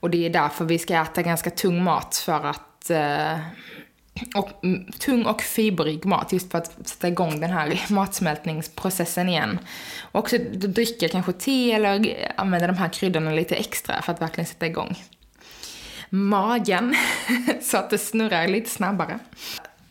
Och 0.00 0.10
det 0.10 0.26
är 0.26 0.30
därför 0.30 0.64
vi 0.64 0.78
ska 0.78 0.94
äta 0.94 1.22
ganska 1.22 1.50
tung 1.50 1.84
mat 1.84 2.16
för 2.16 2.46
att 2.46 2.90
eh, 2.90 3.38
och, 4.34 4.64
mm, 4.64 4.92
tung 4.92 5.24
och 5.24 5.42
fibrig 5.42 6.04
mat 6.04 6.32
just 6.32 6.50
för 6.50 6.58
att 6.58 6.88
sätta 6.88 7.08
igång 7.08 7.40
den 7.40 7.50
här 7.50 7.80
matsmältningsprocessen 7.92 9.28
igen. 9.28 9.58
Och 10.12 10.20
också 10.20 10.38
dricka 10.52 11.08
kanske 11.08 11.32
te 11.32 11.72
eller 11.72 12.16
använda 12.36 12.66
de 12.66 12.76
här 12.76 12.88
kryddorna 12.88 13.30
lite 13.30 13.54
extra 13.54 14.02
för 14.02 14.12
att 14.12 14.22
verkligen 14.22 14.46
sätta 14.46 14.66
igång 14.66 14.96
magen 16.10 16.96
så 17.62 17.76
att 17.76 17.90
det 17.90 17.98
snurrar 17.98 18.48
lite 18.48 18.70
snabbare. 18.70 19.18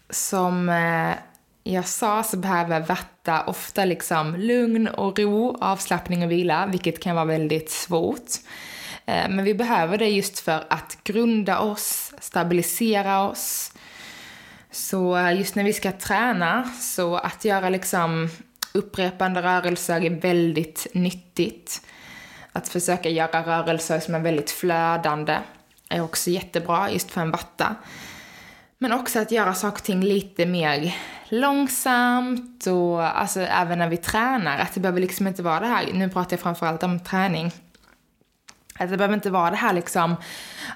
Som 0.09 0.69
eh, 0.69 1.15
jag 1.63 1.87
sa 1.87 2.23
så 2.23 2.37
behöver 2.37 2.79
Värta 2.79 3.43
ofta 3.47 3.85
liksom 3.85 4.35
lugn 4.35 4.87
och 4.87 5.19
ro, 5.19 5.57
avslappning 5.61 6.23
och 6.23 6.31
vila, 6.31 6.65
vilket 6.65 7.03
kan 7.03 7.15
vara 7.15 7.25
väldigt 7.25 7.71
svårt. 7.71 8.31
Eh, 9.05 9.29
men 9.29 9.43
vi 9.43 9.53
behöver 9.53 9.97
det 9.97 10.09
just 10.09 10.39
för 10.39 10.63
att 10.69 10.97
grunda 11.03 11.59
oss, 11.59 12.13
stabilisera 12.19 13.29
oss. 13.29 13.71
Så 14.71 15.17
eh, 15.17 15.37
just 15.37 15.55
när 15.55 15.63
vi 15.63 15.73
ska 15.73 15.91
träna, 15.91 16.63
så 16.79 17.15
att 17.15 17.45
göra 17.45 17.69
liksom 17.69 18.29
upprepande 18.73 19.41
rörelser 19.41 20.05
är 20.05 20.09
väldigt 20.09 20.87
nyttigt. 20.93 21.81
Att 22.51 22.67
försöka 22.67 23.09
göra 23.09 23.41
rörelser 23.41 23.99
som 23.99 24.15
är 24.15 24.19
väldigt 24.19 24.51
flödande 24.51 25.37
är 25.89 26.01
också 26.01 26.29
jättebra 26.29 26.91
just 26.91 27.11
för 27.11 27.21
en 27.21 27.31
vatta. 27.31 27.75
Men 28.77 28.91
också 28.91 29.19
att 29.19 29.31
göra 29.31 29.53
saker 29.53 29.77
och 29.77 29.83
ting 29.83 30.03
lite 30.03 30.45
mer 30.45 30.95
långsamt 31.29 32.67
och 32.67 33.19
alltså 33.19 33.39
även 33.39 33.79
när 33.79 33.89
vi 33.89 33.97
tränar, 33.97 34.59
att 34.59 34.73
det 34.73 34.79
behöver 34.79 35.01
liksom 35.01 35.27
inte 35.27 35.43
vara 35.43 35.59
det 35.59 35.67
här, 35.67 35.89
nu 35.93 36.09
pratar 36.09 36.33
jag 36.33 36.39
framförallt 36.39 36.83
om 36.83 36.99
träning, 36.99 37.51
Alltså 38.79 38.91
det 38.91 38.97
behöver 38.97 39.15
inte 39.15 39.29
vara 39.29 39.49
det 39.49 39.55
här 39.55 39.73
liksom, 39.73 40.15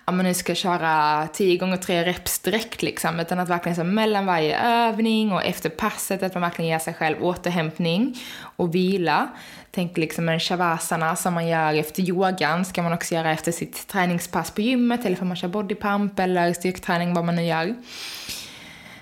om 0.05 0.17
man 0.17 0.25
nu 0.25 0.33
ska 0.33 0.55
köra 0.55 1.27
10 1.33 1.57
gånger 1.57 1.77
3 1.77 2.03
reps 2.03 2.39
direkt 2.39 2.81
liksom, 2.81 3.19
utan 3.19 3.39
att 3.39 3.49
verkligen 3.49 3.75
så 3.75 3.83
mellan 3.83 4.25
varje 4.25 4.59
övning 4.59 5.31
och 5.31 5.43
efter 5.43 5.69
passet, 5.69 6.23
att 6.23 6.33
man 6.33 6.41
verkligen 6.41 6.71
ger 6.71 6.79
sig 6.79 6.93
själv 6.93 7.23
återhämtning 7.23 8.19
och 8.39 8.75
vila. 8.75 9.27
Tänk 9.71 9.97
liksom 9.97 10.29
en 10.29 10.39
shavasana 10.39 11.15
som 11.15 11.33
man 11.33 11.47
gör 11.47 11.73
efter 11.73 12.01
yogan, 12.01 12.65
ska 12.65 12.81
man 12.81 12.93
också 12.93 13.15
göra 13.15 13.31
efter 13.31 13.51
sitt 13.51 13.87
träningspass 13.87 14.51
på 14.51 14.61
gymmet, 14.61 15.05
eller 15.05 15.21
om 15.21 15.27
man 15.27 15.37
kör 15.37 15.47
bodypump 15.47 16.19
eller 16.19 16.53
styrketräning, 16.53 17.13
vad 17.13 17.25
man 17.25 17.35
nu 17.35 17.45
gör. 17.45 17.75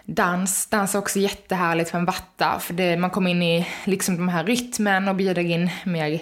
Dans, 0.05 0.67
dans 0.67 0.96
är 0.96 1.00
också 1.00 1.20
jättehärligt 1.20 1.89
för 1.89 1.98
en 1.98 2.05
vatta, 2.05 2.60
för 2.60 2.74
det, 2.74 2.98
man 2.98 3.10
kommer 3.10 3.31
in 3.31 3.43
i 3.43 3.67
liksom 3.84 4.17
de 4.17 4.29
här 4.29 4.43
rytmen 4.43 5.08
och 5.08 5.15
bjuder 5.15 5.41
in 5.41 5.70
mer 5.84 6.22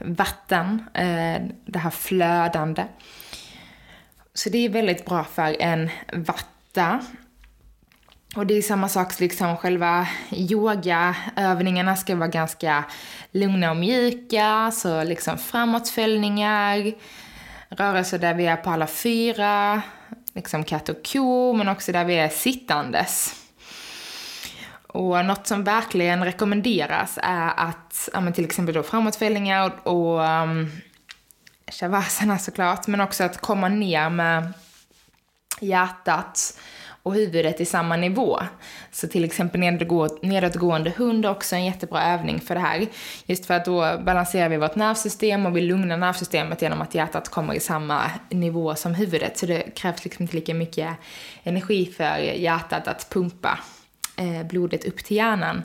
vatten, 0.00 0.84
eh, 0.94 1.42
det 1.64 1.78
här 1.78 1.90
flödande. 1.90 2.84
Så 4.34 4.48
det 4.50 4.58
är 4.58 4.68
väldigt 4.68 5.04
bra 5.04 5.24
för 5.24 5.62
en 5.62 5.90
vatta. 6.12 7.00
Och 8.36 8.46
det 8.46 8.54
är 8.54 8.62
samma 8.62 8.88
sak, 8.88 9.20
liksom 9.20 9.56
själva 9.56 10.06
yogaövningarna 10.30 11.96
ska 11.96 12.16
vara 12.16 12.28
ganska 12.28 12.84
lugna 13.30 13.70
och 13.70 13.76
mjuka, 13.76 14.70
så 14.74 15.04
liksom 15.04 15.38
framåtfällningar, 15.38 16.92
rörelser 17.68 18.18
där 18.18 18.34
vi 18.34 18.46
är 18.46 18.56
på 18.56 18.70
alla 18.70 18.86
fyra, 18.86 19.82
liksom 20.34 20.64
katt 20.64 20.88
och 20.88 21.06
ko, 21.12 21.52
men 21.52 21.68
också 21.68 21.92
där 21.92 22.04
vi 22.04 22.14
är 22.14 22.28
sittandes. 22.28 23.39
Och 24.92 25.24
något 25.24 25.46
som 25.46 25.64
verkligen 25.64 26.24
rekommenderas 26.24 27.18
är 27.22 27.52
att, 27.56 28.08
ja, 28.12 28.32
till 28.32 28.44
exempel 28.44 28.74
då 28.74 28.82
framåtfällningar 28.82 29.72
och, 29.84 29.92
och 29.92 30.20
um, 30.20 30.70
shavasana 31.72 32.38
såklart, 32.38 32.86
men 32.86 33.00
också 33.00 33.24
att 33.24 33.40
komma 33.40 33.68
ner 33.68 34.10
med 34.10 34.52
hjärtat 35.60 36.58
och 37.02 37.14
huvudet 37.14 37.60
i 37.60 37.64
samma 37.64 37.96
nivå. 37.96 38.40
Så 38.90 39.08
till 39.08 39.24
exempel 39.24 39.60
nedåtgående 40.22 40.92
hund 40.96 41.24
är 41.24 41.30
också 41.30 41.56
en 41.56 41.64
jättebra 41.64 42.02
övning 42.04 42.40
för 42.40 42.54
det 42.54 42.60
här. 42.60 42.86
Just 43.26 43.46
för 43.46 43.54
att 43.54 43.64
då 43.64 43.98
balanserar 44.04 44.48
vi 44.48 44.56
vårt 44.56 44.76
nervsystem 44.76 45.46
och 45.46 45.56
vi 45.56 45.60
lugnar 45.60 45.96
nervsystemet 45.96 46.62
genom 46.62 46.80
att 46.80 46.94
hjärtat 46.94 47.28
kommer 47.28 47.54
i 47.54 47.60
samma 47.60 48.10
nivå 48.28 48.74
som 48.74 48.94
huvudet. 48.94 49.38
Så 49.38 49.46
det 49.46 49.74
krävs 49.74 50.04
liksom 50.04 50.22
inte 50.22 50.36
lika 50.36 50.54
mycket 50.54 50.96
energi 51.42 51.92
för 51.96 52.18
hjärtat 52.18 52.88
att 52.88 53.10
pumpa 53.10 53.58
Eh, 54.16 54.46
blodet 54.46 54.84
upp 54.84 55.04
till 55.04 55.16
hjärnan. 55.16 55.62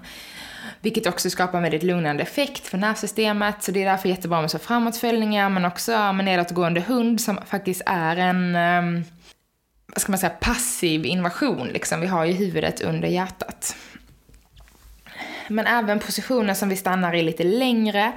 Vilket 0.81 1.07
också 1.07 1.29
skapar 1.29 1.57
en 1.57 1.63
väldigt 1.63 1.83
lugnande 1.83 2.23
effekt 2.23 2.67
för 2.67 2.77
nervsystemet. 2.77 3.63
Så 3.63 3.71
det 3.71 3.83
är 3.83 3.91
därför 3.91 4.09
jättebra 4.09 4.41
med 4.41 4.51
så 4.51 4.59
framåtföljningar 4.59 5.49
men 5.49 5.65
också 5.65 6.13
med 6.13 6.25
nedåtgående 6.25 6.81
hund 6.81 7.21
som 7.21 7.39
faktiskt 7.45 7.81
är 7.85 8.15
en 8.15 8.55
ehm, 8.55 9.03
vad 9.87 10.01
ska 10.01 10.11
man 10.11 10.19
säga, 10.19 10.33
passiv 10.39 11.05
invasion. 11.05 11.67
Liksom. 11.67 12.01
Vi 12.01 12.07
har 12.07 12.25
ju 12.25 12.33
huvudet 12.33 12.81
under 12.81 13.07
hjärtat. 13.07 13.75
Men 15.47 15.67
även 15.67 15.99
positioner 15.99 16.53
som 16.53 16.69
vi 16.69 16.75
stannar 16.75 17.13
i 17.13 17.21
lite 17.21 17.43
längre. 17.43 18.11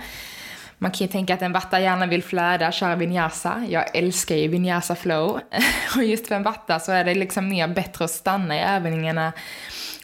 Man 0.79 0.91
kan 0.91 1.07
ju 1.07 1.13
tänka 1.13 1.35
att 1.35 1.43
en 1.43 1.53
vatta 1.53 1.81
gärna 1.81 2.07
vill 2.07 2.23
flöda, 2.23 2.73
köra 2.73 2.97
vinyasa. 2.97 3.67
Jag 3.69 3.97
älskar 3.97 4.37
ju 4.37 4.49
vinyasa 4.49 4.95
flow. 4.95 5.41
Och 5.97 6.05
just 6.05 6.27
för 6.27 6.35
en 6.35 6.43
vatta 6.43 6.81
så 6.81 6.93
är 6.93 7.05
det 7.05 7.15
liksom 7.15 7.49
mer 7.49 7.69
bättre 7.69 8.05
att 8.05 8.11
stanna 8.11 8.57
i 8.57 8.61
övningarna 8.61 9.33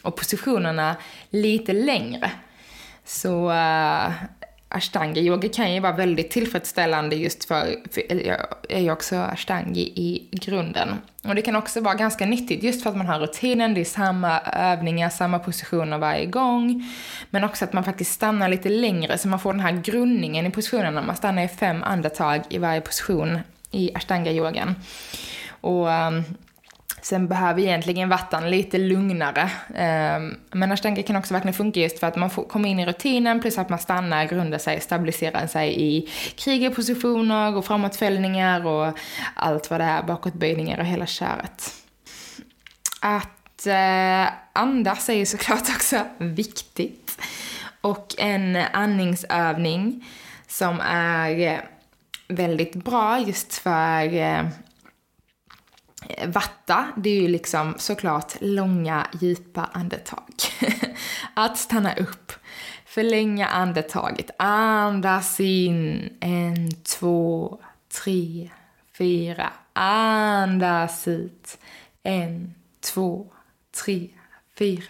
och 0.05 0.15
positionerna 0.15 0.95
lite 1.29 1.73
längre. 1.73 2.31
Så 3.05 3.51
eh, 3.51 4.07
uh, 4.07 4.13
ashtanga-yoga 4.69 5.49
kan 5.49 5.73
ju 5.73 5.79
vara 5.79 5.93
väldigt 5.93 6.31
tillfredsställande 6.31 7.15
just 7.15 7.45
för, 7.45 7.75
för 7.91 8.27
jag 8.27 8.37
är 8.69 8.79
ju 8.79 8.91
också 8.91 9.15
ashtangi 9.15 9.81
i 9.81 10.27
grunden. 10.31 10.95
Och 11.23 11.35
det 11.35 11.41
kan 11.41 11.55
också 11.55 11.81
vara 11.81 11.95
ganska 11.95 12.25
nyttigt 12.25 12.63
just 12.63 12.83
för 12.83 12.89
att 12.89 12.97
man 12.97 13.07
har 13.07 13.19
rutinen, 13.19 13.73
det 13.73 13.81
är 13.81 13.85
samma 13.85 14.39
övningar, 14.39 15.09
samma 15.09 15.39
positioner 15.39 15.97
varje 15.97 16.25
gång. 16.25 16.83
Men 17.29 17.43
också 17.43 17.65
att 17.65 17.73
man 17.73 17.83
faktiskt 17.83 18.11
stannar 18.11 18.49
lite 18.49 18.69
längre 18.69 19.17
så 19.17 19.27
man 19.27 19.39
får 19.39 19.53
den 19.53 19.59
här 19.59 19.81
grundningen 19.85 20.45
i 20.45 20.51
positionerna. 20.51 21.01
Man 21.01 21.15
stannar 21.15 21.43
i 21.43 21.47
fem 21.47 21.83
andetag 21.83 22.41
i 22.49 22.57
varje 22.57 22.81
position 22.81 23.39
i 23.71 23.91
ashtanga-yogan. 23.93 24.75
Och 25.61 25.87
um, 25.87 26.23
Sen 27.05 27.27
behöver 27.27 27.61
egentligen 27.61 28.09
vatten 28.09 28.49
lite 28.49 28.77
lugnare. 28.77 29.51
Ehm, 29.75 30.35
men 30.51 30.71
ashtanga 30.71 31.03
kan 31.03 31.15
också 31.15 31.33
verkligen 31.33 31.53
funka 31.53 31.79
just 31.79 31.99
för 31.99 32.07
att 32.07 32.15
man 32.15 32.29
får 32.29 32.43
komma 32.43 32.67
in 32.67 32.79
i 32.79 32.85
rutinen 32.85 33.41
plus 33.41 33.57
att 33.57 33.69
man 33.69 33.79
stannar, 33.79 34.25
grundar 34.25 34.57
sig, 34.57 34.81
stabiliserar 34.81 35.47
sig 35.47 35.81
i 35.81 36.09
krigarpositioner 36.35 37.55
och 37.55 37.65
framåtfällningar 37.65 38.65
och 38.65 38.97
allt 39.35 39.69
vad 39.69 39.79
det 39.79 39.83
är, 39.83 40.03
bakåtböjningar 40.03 40.79
och 40.79 40.85
hela 40.85 41.05
köret. 41.05 41.73
Att 43.01 43.67
eh, 43.67 44.33
andas 44.53 45.09
är 45.09 45.13
ju 45.13 45.25
såklart 45.25 45.69
också 45.75 45.99
viktigt. 46.17 47.21
Och 47.81 48.15
en 48.17 48.55
andningsövning 48.55 50.07
som 50.47 50.81
är 50.89 51.39
eh, 51.39 51.59
väldigt 52.27 52.75
bra 52.75 53.19
just 53.19 53.53
för 53.53 54.13
eh, 54.13 54.43
Vatta, 56.27 56.87
det 56.95 57.09
är 57.09 57.21
ju 57.21 57.27
liksom 57.27 57.75
såklart 57.77 58.33
långa, 58.41 59.07
djupa 59.21 59.69
andetag. 59.73 60.33
att 61.33 61.57
stanna 61.57 61.95
upp, 61.95 62.31
förlänga 62.85 63.47
andetaget, 63.47 64.31
andas 64.37 65.39
in, 65.39 66.09
en, 66.19 66.71
två, 66.71 67.59
tre, 68.03 68.49
fyra, 68.97 69.53
andas 69.73 71.07
ut, 71.07 71.57
en, 72.03 72.53
två, 72.93 73.27
tre, 73.83 74.09
fyra. 74.57 74.83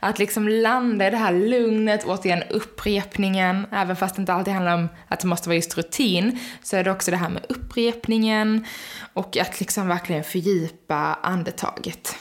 Att 0.00 0.18
liksom 0.18 0.48
landa 0.48 1.06
i 1.06 1.10
det 1.10 1.16
här 1.16 1.32
lugnet, 1.32 2.04
återigen 2.04 2.42
upprepningen, 2.50 3.66
även 3.72 3.96
fast 3.96 4.16
det 4.16 4.20
inte 4.20 4.32
alltid 4.32 4.54
handlar 4.54 4.74
om 4.74 4.88
att 5.08 5.20
det 5.20 5.26
måste 5.26 5.48
vara 5.48 5.56
just 5.56 5.76
rutin, 5.76 6.38
så 6.62 6.76
är 6.76 6.84
det 6.84 6.90
också 6.90 7.10
det 7.10 7.16
här 7.16 7.28
med 7.28 7.46
upprepningen 7.48 8.66
och 9.12 9.36
att 9.36 9.60
liksom 9.60 9.88
verkligen 9.88 10.24
fördjupa 10.24 11.18
andetaget. 11.22 12.16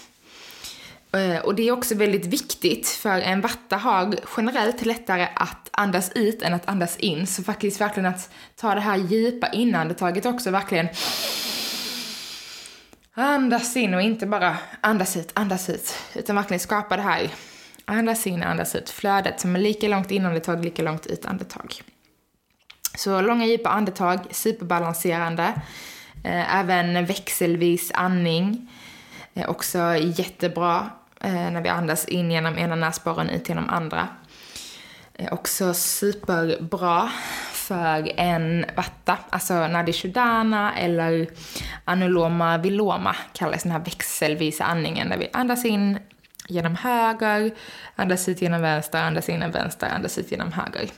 Eh, 1.13 1.37
och 1.45 1.55
det 1.55 1.67
är 1.67 1.71
också 1.71 1.95
väldigt 1.95 2.25
viktigt, 2.25 2.87
för 2.87 3.19
en 3.19 3.41
vatta 3.41 3.77
har 3.77 4.15
generellt 4.37 4.85
lättare 4.85 5.27
att 5.35 5.69
andas 5.71 6.11
ut 6.15 6.41
än 6.41 6.53
att 6.53 6.69
andas 6.69 6.97
in. 6.97 7.27
Så 7.27 7.43
faktiskt 7.43 7.81
verkligen 7.81 8.09
att 8.09 8.29
ta 8.55 8.75
det 8.75 8.81
här 8.81 8.97
djupa 8.97 9.47
inandetaget 9.47 10.25
också, 10.25 10.51
verkligen 10.51 10.87
Andas 13.19 13.77
in 13.77 13.93
och 13.93 14.01
inte 14.01 14.25
bara 14.25 14.57
andas 14.81 15.17
ut, 15.17 15.31
andas 15.33 15.69
ut. 15.69 15.95
Utan 16.15 16.35
verkligen 16.35 16.59
skapa 16.59 16.95
det 16.95 17.01
här 17.01 17.29
andas 17.85 18.27
in, 18.27 18.43
andas 18.43 18.75
ut 18.75 18.89
flödet 18.89 19.39
som 19.39 19.55
är 19.55 19.59
lika 19.59 19.87
långt 19.87 20.11
inandetag, 20.11 20.65
lika 20.65 20.83
långt 20.83 21.05
utandetag. 21.05 21.81
Så 22.97 23.21
långa 23.21 23.45
djupa 23.45 23.69
andetag, 23.69 24.19
superbalanserande. 24.31 25.53
Eh, 26.23 26.55
även 26.55 27.05
växelvis 27.05 27.91
andning. 27.93 28.71
Eh, 29.33 29.49
också 29.49 29.95
jättebra 29.97 30.89
eh, 31.19 31.33
när 31.33 31.61
vi 31.61 31.69
andas 31.69 32.05
in 32.05 32.31
genom 32.31 32.57
ena 32.57 32.75
näsborren, 32.75 33.29
ut 33.29 33.49
genom 33.49 33.69
andra. 33.69 34.07
Också 35.31 35.73
superbra 35.73 37.11
för 37.69 38.19
en 38.19 38.65
vatta, 38.75 39.17
alltså 39.29 39.67
nadishudana 39.67 40.77
eller 40.77 41.27
Anuloma 41.85 42.57
Viloma 42.57 43.15
kallas 43.33 43.63
den 43.63 43.71
här 43.71 43.79
växelvisa 43.79 44.63
andningen 44.63 45.09
där 45.09 45.17
vi 45.17 45.29
andas 45.33 45.65
in 45.65 45.99
genom 46.47 46.75
höger, 46.75 47.51
andas 47.95 48.29
ut 48.29 48.41
genom 48.41 48.61
vänster, 48.61 49.01
andas 49.01 49.29
in 49.29 49.35
genom 49.35 49.51
vänster, 49.51 49.87
andas 49.87 50.17
ut 50.17 50.31
genom 50.31 50.51
höger. 50.51 50.89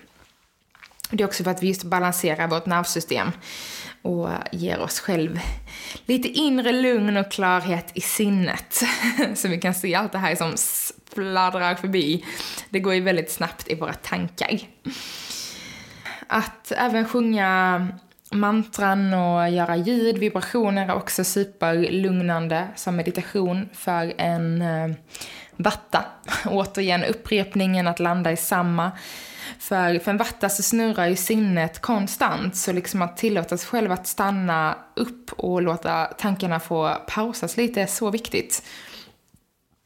Det 1.10 1.24
är 1.24 1.28
också 1.28 1.44
för 1.44 1.52
att 1.52 1.64
vi 1.64 1.68
just 1.68 1.84
balanserar 1.84 2.48
vårt 2.48 2.66
nervsystem 2.66 3.32
och 4.02 4.30
ger 4.52 4.80
oss 4.80 5.00
själv 5.00 5.40
lite 6.06 6.28
inre 6.28 6.72
lugn 6.72 7.18
och 7.18 7.32
klarhet 7.32 7.92
i 7.94 8.02
sinnet. 8.02 8.84
Så 9.36 9.48
vi 9.48 9.58
kan 9.58 9.74
se 9.74 9.96
allt 9.96 10.12
det 10.12 10.18
här 10.18 10.36
som 10.36 10.56
fladdrar 11.14 11.76
förbi. 11.76 12.26
Det 12.70 12.80
går 12.80 12.94
ju 12.94 13.02
väldigt 13.02 13.32
snabbt 13.32 13.72
i 13.72 13.76
våra 13.76 13.94
tankar 13.94 14.60
att 16.32 16.72
även 16.72 17.06
sjunga 17.06 17.88
mantran 18.32 19.14
och 19.14 19.50
göra 19.50 19.76
ljud, 19.76 20.18
vibrationer 20.18 20.88
är 20.88 20.96
också 20.96 21.24
superlugnande 21.24 22.68
som 22.76 22.96
meditation 22.96 23.70
för 23.74 24.14
en 24.18 24.62
eh, 24.62 24.92
vatta. 25.56 26.06
Återigen 26.46 27.04
upprepningen, 27.04 27.88
att 27.88 28.00
landa 28.00 28.32
i 28.32 28.38
samma. 28.38 28.92
För, 29.60 30.00
för 30.00 30.12
en 30.12 30.18
vatta 30.18 30.50
så 30.50 30.64
snurrar 30.64 31.08
ju 31.08 31.16
sinnet 31.16 31.82
konstant, 31.82 32.56
så 32.56 32.72
liksom 32.72 33.02
att 33.02 33.18
tillåta 33.18 33.58
sig 33.58 33.68
själv 33.68 33.92
att 33.92 34.08
stanna 34.08 34.78
upp 34.96 35.32
och 35.32 35.62
låta 35.62 36.06
tankarna 36.06 36.60
få 36.60 36.96
pausas 37.08 37.58
lite 37.58 37.82
är 37.82 37.88
så 37.88 38.12
viktigt. 38.12 38.64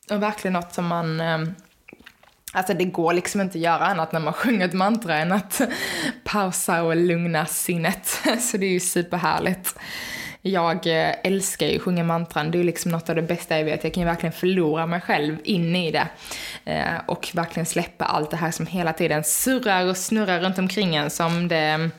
Och 0.10 0.24
verkligen 0.24 0.54
något 0.54 0.74
som 0.74 0.88
man 0.88 1.20
eh, 1.20 1.40
Alltså 2.56 2.74
det 2.74 2.86
går 2.86 3.14
liksom 3.14 3.42
inte 3.42 3.58
att 3.58 3.62
göra 3.62 3.86
annat 3.86 4.12
när 4.12 4.20
man 4.20 4.34
sjunger 4.34 4.66
ett 4.66 4.74
mantra 4.74 5.18
än 5.18 5.32
att 5.32 5.62
pausa 6.24 6.84
och 6.84 6.96
lugna 6.96 7.46
sinnet. 7.46 8.08
Så 8.40 8.58
det 8.58 8.66
är 8.66 8.72
ju 8.72 8.80
superhärligt. 8.80 9.76
Jag 10.42 10.88
eh, 10.88 11.16
älskar 11.24 11.68
ju 11.68 11.76
att 11.76 11.82
sjunga 11.82 12.04
mantran, 12.04 12.52
det 12.52 12.60
är 12.60 12.64
liksom 12.64 12.92
något 12.92 13.10
av 13.10 13.16
det 13.16 13.22
bästa 13.22 13.58
jag 13.58 13.66
vet. 13.66 13.84
Jag 13.84 13.94
kan 13.94 14.04
ju 14.04 14.10
verkligen 14.10 14.34
förlora 14.34 14.86
mig 14.86 15.02
själv 15.02 15.38
in 15.44 15.76
i 15.76 15.92
det. 15.92 16.08
Eh, 16.66 16.98
och 17.06 17.32
verkligen 17.34 17.66
släppa 17.66 18.06
allt 18.06 18.32
det 18.32 18.38
här 18.38 18.52
som 18.52 18.68
hela 18.68 18.94
tiden 18.94 19.24
surrar 19.24 19.86
och 19.86 19.98
snurrar 19.98 20.40
runt 20.40 20.58
omkring 20.58 20.96
en 20.96 21.10
som 21.10 21.48
det 21.48 21.58
mm, 21.58 21.92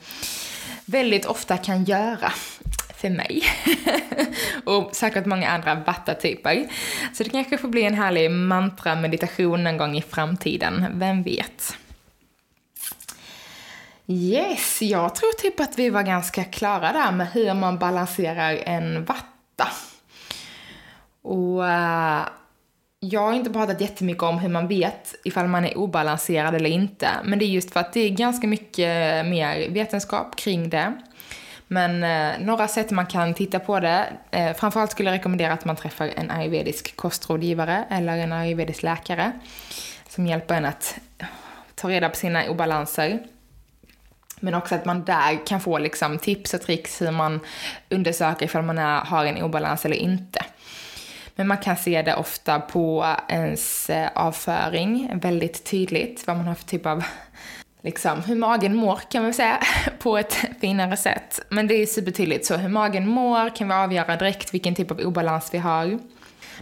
väldigt 0.85 1.25
ofta 1.25 1.57
kan 1.57 1.83
göra 1.83 2.31
för 2.97 3.09
mig. 3.09 3.43
och 4.63 4.95
säkert 4.95 5.25
många 5.25 5.49
andra 5.49 5.75
vattatyper. 5.75 6.67
Så 7.13 7.23
det 7.23 7.29
kanske 7.29 7.57
får 7.57 7.67
bli 7.67 7.83
en 7.83 7.93
härlig 7.93 8.31
mantra-meditation 8.31 9.63
någon 9.63 9.77
gång 9.77 9.97
i 9.97 10.01
framtiden, 10.01 10.85
vem 10.93 11.23
vet? 11.23 11.77
Yes, 14.07 14.81
jag 14.81 15.15
tror 15.15 15.31
typ 15.41 15.59
att 15.59 15.79
vi 15.79 15.89
var 15.89 16.03
ganska 16.03 16.43
klara 16.43 16.91
där 16.91 17.11
med 17.11 17.27
hur 17.31 17.53
man 17.53 17.77
balanserar 17.77 18.53
en 18.65 19.05
vatta. 19.05 19.67
Och 21.21 21.59
uh, 21.59 22.27
jag 22.99 23.21
har 23.21 23.33
inte 23.33 23.49
pratat 23.49 23.81
jättemycket 23.81 24.23
om 24.23 24.39
hur 24.39 24.49
man 24.49 24.67
vet 24.67 25.15
ifall 25.23 25.47
man 25.47 25.65
är 25.65 25.77
obalanserad 25.77 26.55
eller 26.55 26.69
inte, 26.69 27.09
men 27.23 27.39
det 27.39 27.45
är 27.45 27.47
just 27.47 27.73
för 27.73 27.79
att 27.79 27.93
det 27.93 27.99
är 27.99 28.09
ganska 28.09 28.47
mycket 28.47 29.25
mer 29.25 29.69
vetenskap 29.69 30.35
kring 30.35 30.69
det. 30.69 30.93
Men 31.67 32.03
eh, 32.03 32.39
några 32.45 32.67
sätt 32.67 32.91
man 32.91 33.05
kan 33.05 33.33
titta 33.33 33.59
på 33.59 33.79
det, 33.79 34.05
eh, 34.31 34.53
framförallt 34.53 34.91
skulle 34.91 35.09
jag 35.09 35.17
rekommendera 35.17 35.53
att 35.53 35.65
man 35.65 35.75
träffar 35.75 36.11
en 36.15 36.31
ayurvedisk 36.31 36.95
kostrådgivare 36.95 37.85
eller 37.89 38.17
en 38.17 38.33
ayurvedisk 38.33 38.83
läkare 38.83 39.31
som 40.09 40.27
hjälper 40.27 40.55
en 40.55 40.65
att 40.65 40.99
ta 41.75 41.89
reda 41.89 42.09
på 42.09 42.15
sina 42.15 42.49
obalanser. 42.49 43.19
Men 44.39 44.53
också 44.53 44.75
att 44.75 44.85
man 44.85 45.05
där 45.05 45.45
kan 45.45 45.61
få 45.61 45.77
liksom 45.77 46.17
tips 46.17 46.53
och 46.53 46.61
tricks 46.61 47.01
hur 47.01 47.11
man 47.11 47.39
undersöker 47.89 48.45
ifall 48.45 48.63
man 48.63 48.77
är, 48.77 48.99
har 48.99 49.25
en 49.25 49.43
obalans 49.43 49.85
eller 49.85 49.95
inte. 49.95 50.45
Men 51.35 51.47
man 51.47 51.57
kan 51.57 51.77
se 51.77 52.01
det 52.01 52.15
ofta 52.15 52.59
på 52.59 53.15
ens 53.27 53.89
eh, 53.89 54.09
avföring, 54.15 55.11
väldigt 55.13 55.63
tydligt 55.65 56.27
vad 56.27 56.37
man 56.37 56.47
har 56.47 56.55
för 56.55 56.65
typ 56.65 56.85
av 56.85 57.03
liksom, 57.81 58.21
hur 58.21 58.35
magen 58.35 58.75
mår 58.75 58.99
kan 59.11 59.23
man 59.23 59.33
säga, 59.33 59.59
på 59.99 60.17
ett 60.17 60.33
finare 60.61 60.97
sätt. 60.97 61.39
Men 61.49 61.67
det 61.67 61.73
är 61.73 61.85
supertydligt, 61.85 62.45
så 62.45 62.55
hur 62.55 62.69
magen 62.69 63.07
mår 63.07 63.55
kan 63.55 63.67
vi 63.67 63.73
avgöra 63.73 64.15
direkt 64.15 64.53
vilken 64.53 64.75
typ 64.75 64.91
av 64.91 64.99
obalans 64.99 65.49
vi 65.51 65.57
har. 65.57 65.99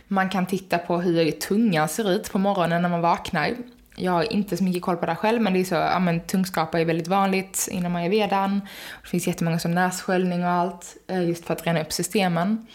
Man 0.07 0.29
kan 0.29 0.45
titta 0.45 0.77
på 0.77 1.01
hur 1.01 1.31
tungan 1.31 1.89
ser 1.89 2.11
ut 2.11 2.31
på 2.31 2.39
morgonen 2.39 2.81
när 2.81 2.89
man 2.89 3.01
vaknar. 3.01 3.55
Jag 3.97 4.11
har 4.11 4.33
inte 4.33 4.57
så 4.57 4.63
mycket 4.63 4.81
koll 4.81 4.97
på 4.97 5.05
det 5.05 5.15
själv, 5.15 5.41
men 5.41 5.53
det 5.53 5.59
är 5.59 5.63
så, 5.63 5.75
ja 5.75 5.99
men 5.99 6.19
tungskrapa 6.19 6.79
är 6.79 6.85
väldigt 6.85 7.07
vanligt 7.07 7.67
inom 7.71 7.95
ayurvedan. 7.95 8.61
Det 9.01 9.09
finns 9.09 9.27
jättemånga 9.27 9.59
som 9.59 9.71
nässköljning 9.71 10.43
och 10.43 10.49
allt, 10.49 10.97
eh, 11.07 11.27
just 11.27 11.45
för 11.45 11.53
att 11.53 11.67
rena 11.67 11.81
upp 11.81 11.93
systemen. 11.93 12.67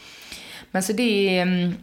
Men 0.71 0.83
så 0.83 0.93
det 0.93 1.39
är 1.39 1.43
mm, 1.43 1.75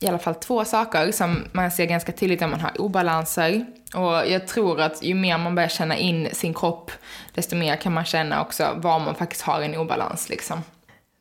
i 0.00 0.06
alla 0.06 0.18
fall 0.18 0.34
två 0.34 0.64
saker 0.64 1.12
som 1.12 1.44
man 1.52 1.70
ser 1.70 1.86
ganska 1.86 2.12
tydligt 2.12 2.42
om 2.42 2.50
man 2.50 2.60
har 2.60 2.80
obalanser. 2.80 3.66
Och 3.94 4.28
jag 4.30 4.48
tror 4.48 4.80
att 4.80 5.02
ju 5.02 5.14
mer 5.14 5.38
man 5.38 5.54
börjar 5.54 5.68
känna 5.68 5.96
in 5.96 6.28
sin 6.32 6.54
kropp, 6.54 6.90
desto 7.34 7.56
mer 7.56 7.76
kan 7.76 7.92
man 7.92 8.04
känna 8.04 8.42
också 8.42 8.72
var 8.76 8.98
man 8.98 9.14
faktiskt 9.14 9.42
har 9.42 9.62
en 9.62 9.76
obalans 9.76 10.28
liksom. 10.28 10.62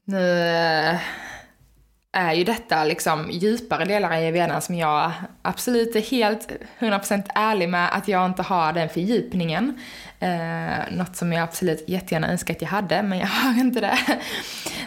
Nu 0.05 0.39
eh, 0.39 0.99
är 2.11 2.33
ju 2.33 2.43
detta 2.43 2.83
liksom 2.83 3.31
djupare 3.31 3.85
delar 3.85 4.13
i 4.13 4.15
ayurvedan 4.15 4.61
som 4.61 4.75
jag 4.75 5.11
absolut 5.41 5.95
är 5.95 6.01
helt 6.01 6.51
100% 6.79 7.23
ärlig 7.35 7.69
med 7.69 7.89
att 7.93 8.07
jag 8.07 8.25
inte 8.25 8.41
har 8.41 8.73
den 8.73 8.89
fördjupningen. 8.89 9.79
Eh, 10.19 10.91
något 10.91 11.15
som 11.15 11.33
jag 11.33 11.43
absolut 11.43 11.83
jättegärna 11.87 12.31
önskar 12.31 12.53
att 12.53 12.61
jag 12.61 12.69
hade, 12.69 13.03
men 13.03 13.19
jag 13.19 13.27
har 13.43 13.59
inte 13.59 13.79
det. 13.79 13.99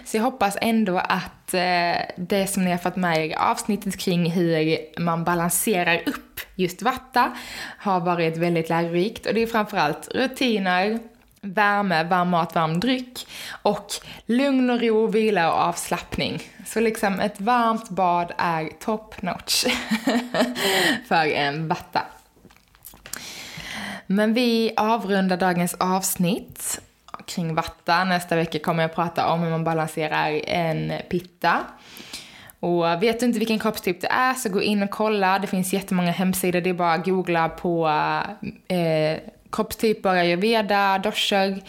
Så 0.04 0.16
jag 0.16 0.22
hoppas 0.22 0.56
ändå 0.60 0.98
att 0.98 1.54
eh, 1.54 2.02
det 2.16 2.46
som 2.50 2.64
ni 2.64 2.70
har 2.70 2.78
fått 2.78 2.96
med 2.96 3.16
er 3.16 3.30
i 3.30 3.34
avsnittet 3.34 3.98
kring 3.98 4.30
hur 4.30 4.78
man 5.00 5.24
balanserar 5.24 6.02
upp 6.06 6.35
just 6.56 6.82
vatta 6.82 7.32
har 7.78 8.00
varit 8.00 8.36
väldigt 8.36 8.68
lärorikt. 8.68 9.26
Och 9.26 9.34
det 9.34 9.42
är 9.42 9.46
framförallt 9.46 10.08
rutiner, 10.14 10.98
värme, 11.40 12.04
varm 12.04 12.28
mat, 12.28 12.54
varm 12.54 12.80
dryck 12.80 13.26
och 13.62 13.86
lugn 14.26 14.70
och 14.70 14.80
ro, 14.80 15.06
vila 15.06 15.52
och 15.52 15.58
avslappning. 15.58 16.42
Så 16.66 16.80
liksom 16.80 17.20
ett 17.20 17.40
varmt 17.40 17.88
bad 17.88 18.32
är 18.38 18.68
top 18.80 19.22
notch 19.22 19.64
för 21.08 21.26
en 21.26 21.68
vatta. 21.68 22.02
Men 24.06 24.34
vi 24.34 24.72
avrundar 24.76 25.36
dagens 25.36 25.74
avsnitt 25.74 26.80
kring 27.26 27.54
vatta. 27.54 28.04
Nästa 28.04 28.36
vecka 28.36 28.58
kommer 28.58 28.82
jag 28.82 28.94
prata 28.94 29.28
om 29.28 29.40
hur 29.40 29.50
man 29.50 29.64
balanserar 29.64 30.30
en 30.48 30.92
pitta. 31.10 31.64
Och 32.66 33.02
vet 33.02 33.20
du 33.20 33.26
inte 33.26 33.38
vilken 33.38 33.58
kroppstyp 33.58 34.00
det 34.00 34.06
är 34.06 34.34
så 34.34 34.48
gå 34.48 34.62
in 34.62 34.82
och 34.82 34.90
kolla. 34.90 35.38
Det 35.38 35.46
finns 35.46 35.72
jättemånga 35.72 36.10
hemsidor. 36.10 36.60
Det 36.60 36.70
är 36.70 36.74
bara 36.74 36.92
att 36.92 37.04
googla 37.04 37.48
på 37.48 37.88
eh, 38.68 39.18
kroppstyper, 39.52 40.10
ayurveda, 40.10 40.98
doscher, 40.98 41.62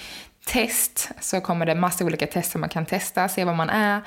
test 0.45 1.11
så 1.19 1.41
kommer 1.41 1.65
det 1.65 1.75
massa 1.75 2.05
olika 2.05 2.27
tester 2.27 2.59
man 2.59 2.69
kan 2.69 2.85
testa, 2.85 3.27
se 3.27 3.45
vad 3.45 3.55
man 3.55 3.69
är, 3.69 4.01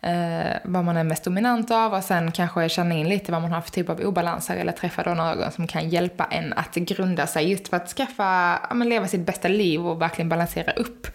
eh, 0.00 0.56
vad 0.64 0.84
man 0.84 0.96
är 0.96 1.04
mest 1.04 1.24
dominant 1.24 1.70
av 1.70 1.94
och 1.94 2.04
sen 2.04 2.32
kanske 2.32 2.68
känna 2.68 2.94
in 2.94 3.08
lite 3.08 3.32
vad 3.32 3.42
man 3.42 3.52
har 3.52 3.60
för 3.60 3.70
typ 3.70 3.88
av 3.88 4.00
obalanser 4.00 4.56
eller 4.56 4.72
träffa 4.72 5.02
då 5.02 5.14
någon 5.14 5.52
som 5.52 5.66
kan 5.66 5.88
hjälpa 5.88 6.24
en 6.24 6.52
att 6.52 6.74
grunda 6.74 7.26
sig 7.26 7.50
just 7.50 7.68
för 7.68 7.76
att 7.76 7.88
skaffa, 7.88 8.58
ja, 8.68 8.74
men 8.74 8.88
leva 8.88 9.08
sitt 9.08 9.26
bästa 9.26 9.48
liv 9.48 9.86
och 9.86 10.02
verkligen 10.02 10.28
balansera 10.28 10.72
upp. 10.72 11.06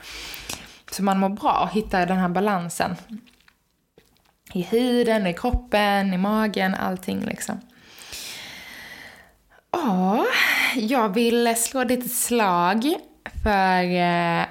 Så 0.92 1.04
man 1.04 1.20
mår 1.20 1.30
bra 1.30 1.60
och 1.64 1.76
hittar 1.76 2.06
den 2.06 2.18
här 2.18 2.30
balansen. 2.30 2.96
I 4.54 4.62
huden, 4.62 5.28
i 5.28 5.34
kroppen, 5.34 6.14
i 6.14 6.18
magen, 6.18 6.76
allting 6.76 7.26
liksom. 7.26 7.62
Ja, 9.72 10.26
jag 10.76 11.14
vill 11.14 11.56
slå 11.58 11.82
ett 11.82 11.90
litet 11.90 12.12
slag 12.12 12.96
för 13.44 13.84
eh, 13.84 14.46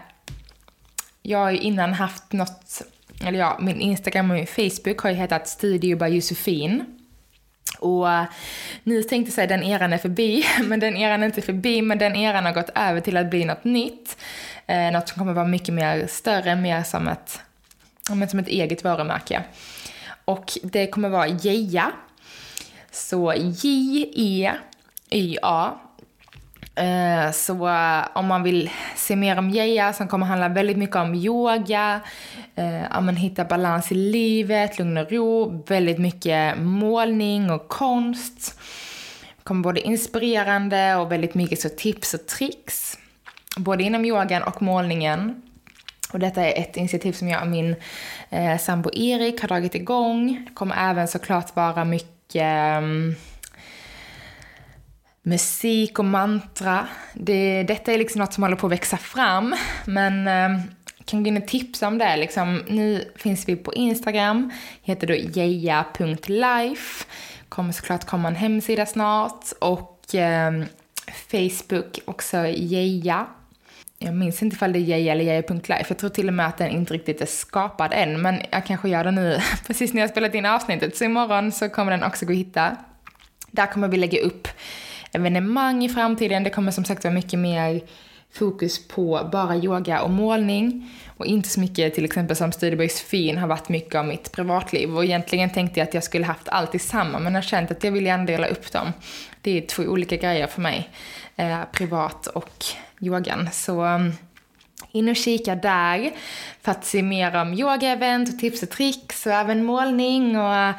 jag 1.22 1.38
har 1.38 1.50
ju 1.50 1.58
innan 1.58 1.92
haft 1.92 2.32
något, 2.32 2.82
eller 3.24 3.38
ja, 3.38 3.58
min 3.60 3.80
Instagram 3.80 4.30
och 4.30 4.36
min 4.36 4.46
Facebook 4.46 4.98
har 4.98 5.10
ju 5.10 5.16
hetat 5.16 5.48
Studio 5.48 5.96
by 5.96 6.06
Josefin. 6.06 6.84
Och 7.78 8.06
uh, 8.06 8.22
ni 8.82 9.02
tänkte 9.02 9.32
säga 9.32 9.46
den 9.46 9.62
eran 9.62 9.92
är 9.92 9.98
förbi, 9.98 10.44
men 10.64 10.80
den 10.80 10.96
eran 10.96 11.22
är 11.22 11.26
inte 11.26 11.42
förbi, 11.42 11.82
men 11.82 11.98
den 11.98 12.16
eran 12.16 12.44
har 12.44 12.52
gått 12.52 12.70
över 12.74 13.00
till 13.00 13.16
att 13.16 13.30
bli 13.30 13.44
något 13.44 13.64
nytt. 13.64 14.16
Eh, 14.66 14.92
något 14.92 15.08
som 15.08 15.18
kommer 15.18 15.32
vara 15.32 15.46
mycket 15.46 15.74
mer 15.74 16.06
större, 16.06 16.56
mer 16.56 16.82
som 16.82 17.08
ett, 17.08 17.40
men 18.10 18.28
som 18.28 18.38
ett 18.38 18.48
eget 18.48 18.84
varumärke. 18.84 19.42
Och 20.26 20.58
det 20.62 20.86
kommer 20.86 21.08
vara 21.08 21.28
Jeja. 21.28 21.92
Så 22.90 23.34
J-E-Y-A 23.36 24.56
Eh, 26.76 27.32
så 27.32 27.68
eh, 27.68 28.04
om 28.14 28.26
man 28.26 28.42
vill 28.42 28.70
se 28.96 29.16
mer 29.16 29.38
om 29.38 29.50
Geja 29.50 29.92
som 29.92 30.08
kommer 30.08 30.26
handla 30.26 30.48
väldigt 30.48 30.76
mycket 30.76 30.96
om 30.96 31.14
yoga, 31.14 32.00
eh, 32.54 32.98
om 32.98 33.06
man 33.06 33.16
hitta 33.16 33.44
balans 33.44 33.92
i 33.92 33.94
livet, 33.94 34.78
lugn 34.78 34.96
och 34.98 35.12
ro, 35.12 35.64
väldigt 35.68 35.98
mycket 35.98 36.58
målning 36.58 37.50
och 37.50 37.68
konst. 37.68 38.60
Det 39.36 39.44
kommer 39.44 39.62
både 39.62 39.80
inspirerande 39.80 40.96
och 40.96 41.12
väldigt 41.12 41.34
mycket 41.34 41.60
så 41.60 41.68
tips 41.68 42.14
och 42.14 42.26
tricks. 42.26 42.98
Både 43.56 43.84
inom 43.84 44.04
yogan 44.04 44.42
och 44.42 44.62
målningen. 44.62 45.42
Och 46.12 46.18
detta 46.18 46.44
är 46.44 46.62
ett 46.62 46.76
initiativ 46.76 47.12
som 47.12 47.28
jag 47.28 47.42
och 47.42 47.48
min 47.48 47.76
eh, 48.30 48.58
sambo 48.58 48.90
Erik 48.92 49.40
har 49.40 49.48
dragit 49.48 49.74
igång. 49.74 50.44
Det 50.48 50.54
kommer 50.54 50.90
även 50.90 51.08
såklart 51.08 51.56
vara 51.56 51.84
mycket 51.84 52.78
um, 52.78 53.14
musik 55.22 55.98
och 55.98 56.04
mantra. 56.04 56.88
Det, 57.14 57.62
detta 57.62 57.92
är 57.92 57.98
liksom 57.98 58.18
något 58.18 58.32
som 58.32 58.42
håller 58.42 58.56
på 58.56 58.66
att 58.66 58.72
växa 58.72 58.96
fram, 58.96 59.56
men 59.84 60.28
eh, 60.28 60.60
kan 61.04 61.22
gå 61.22 61.28
in 61.28 61.36
och 61.36 61.48
tipsa 61.48 61.88
om 61.88 61.98
det. 61.98 62.16
Liksom, 62.16 62.62
nu 62.68 63.12
finns 63.16 63.48
vi 63.48 63.56
på 63.56 63.74
Instagram, 63.74 64.50
heter 64.82 65.06
då 65.06 65.14
jeja.life. 65.14 67.04
Kommer 67.48 67.72
såklart 67.72 68.04
komma 68.04 68.28
en 68.28 68.34
hemsida 68.34 68.86
snart 68.86 69.44
och 69.60 70.14
eh, 70.14 70.52
Facebook 71.30 71.98
också 72.04 72.46
Jeja 72.46 73.26
jag 73.98 74.14
minns 74.14 74.42
inte 74.42 74.56
ifall 74.56 74.72
det 74.72 74.78
är 74.78 74.80
Jeja 74.80 75.12
eller 75.12 75.24
Jeja.life. 75.24 75.84
Jag 75.88 75.98
tror 75.98 76.10
till 76.10 76.28
och 76.28 76.34
med 76.34 76.46
att 76.46 76.58
den 76.58 76.70
inte 76.70 76.94
riktigt 76.94 77.20
är 77.20 77.26
skapad 77.26 77.92
än, 77.92 78.22
men 78.22 78.40
jag 78.50 78.66
kanske 78.66 78.88
gör 78.88 79.04
det 79.04 79.10
nu 79.10 79.40
precis 79.66 79.92
när 79.92 80.00
jag 80.00 80.10
spelat 80.10 80.34
in 80.34 80.46
avsnittet. 80.46 80.96
Så 80.96 81.04
imorgon 81.04 81.52
så 81.52 81.68
kommer 81.68 81.92
den 81.92 82.02
också 82.02 82.26
gå 82.26 82.32
att 82.32 82.38
hitta. 82.38 82.76
Där 83.50 83.66
kommer 83.66 83.88
vi 83.88 83.96
lägga 83.96 84.20
upp 84.20 84.48
evenemang 85.12 85.84
i 85.84 85.88
framtiden. 85.88 86.44
Det 86.44 86.50
kommer 86.50 86.72
som 86.72 86.84
sagt 86.84 87.04
vara 87.04 87.14
mycket 87.14 87.38
mer 87.38 87.80
fokus 88.32 88.88
på 88.88 89.28
bara 89.32 89.56
yoga 89.56 90.02
och 90.02 90.10
målning 90.10 90.90
och 91.16 91.26
inte 91.26 91.48
så 91.48 91.60
mycket 91.60 91.94
till 91.94 92.04
exempel 92.04 92.36
som 92.36 92.52
Studieböjs 92.52 93.00
fin 93.00 93.38
har 93.38 93.48
varit 93.48 93.68
mycket 93.68 93.94
av 93.94 94.06
mitt 94.06 94.32
privatliv 94.32 94.96
och 94.96 95.04
egentligen 95.04 95.50
tänkte 95.50 95.80
jag 95.80 95.88
att 95.88 95.94
jag 95.94 96.04
skulle 96.04 96.26
haft 96.26 96.48
allt 96.48 96.74
i 96.74 96.78
samma 96.78 97.18
men 97.18 97.32
jag 97.34 97.42
har 97.42 97.48
känt 97.48 97.70
att 97.70 97.84
jag 97.84 97.92
vill 97.92 98.06
gärna 98.06 98.24
dela 98.24 98.46
upp 98.46 98.72
dem. 98.72 98.92
Det 99.40 99.58
är 99.58 99.66
två 99.66 99.82
olika 99.82 100.16
grejer 100.16 100.46
för 100.46 100.60
mig, 100.60 100.90
eh, 101.36 101.58
privat 101.72 102.26
och 102.26 102.64
yogan. 103.00 103.48
Så 103.52 103.84
um, 103.84 104.12
in 104.92 105.08
och 105.08 105.16
kika 105.16 105.54
där 105.54 106.12
för 106.62 106.72
att 106.72 106.84
se 106.84 107.02
mer 107.02 107.36
om 107.36 107.54
yogaevent 107.54 108.28
och 108.28 108.38
tips 108.38 108.62
och 108.62 108.70
tricks 108.70 109.26
och 109.26 109.32
även 109.32 109.64
målning 109.64 110.38
och 110.38 110.52
uh, 110.52 110.70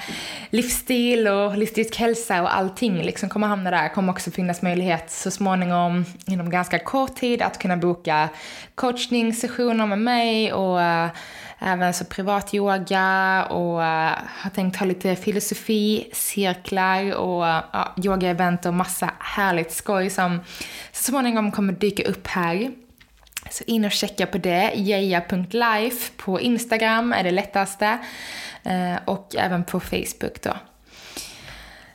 livsstil 0.49 1.27
och 1.27 1.51
holistisk 1.51 1.95
hälsa 1.95 2.41
och 2.41 2.56
allting 2.56 3.01
liksom 3.01 3.30
kommer 3.30 3.47
hamna 3.47 3.71
där. 3.71 3.89
kommer 3.89 4.13
också 4.13 4.32
finnas 4.32 4.62
möjlighet 4.62 5.12
så 5.12 5.32
småningom 5.32 6.06
inom 6.27 6.49
ganska 6.49 6.80
kort 6.80 7.15
tid 7.15 7.41
att 7.41 7.60
kunna 7.60 7.77
boka 7.77 8.30
coachningssessioner 8.75 9.86
med 9.86 9.99
mig 9.99 10.53
och 10.53 10.77
uh, 10.77 11.08
även 11.59 11.93
så 11.93 12.05
privat 12.05 12.53
yoga 12.53 13.45
och 13.49 13.83
eh, 13.83 14.13
har 14.27 14.49
tänkt 14.49 14.77
ha 14.77 14.85
lite 14.85 15.15
filosofi, 15.15 16.09
cirklar 16.13 17.15
och 17.15 17.45
ja, 17.45 17.93
yoga-event 17.97 18.65
och 18.65 18.73
massa 18.73 19.11
härligt 19.19 19.71
skoj 19.71 20.09
som 20.09 20.39
så 20.91 21.03
småningom 21.03 21.51
kommer 21.51 21.73
dyka 21.73 22.03
upp 22.03 22.27
här. 22.27 22.71
Så 23.49 23.63
in 23.67 23.85
och 23.85 23.91
checka 23.91 24.25
på 24.25 24.37
det. 24.37 24.71
Jeja.life 24.75 26.11
på 26.17 26.41
Instagram 26.41 27.13
är 27.13 27.23
det 27.23 27.31
lättaste. 27.31 27.97
Eh, 28.63 28.95
och 29.05 29.35
även 29.35 29.63
på 29.63 29.79
Facebook 29.79 30.41
då. 30.41 30.53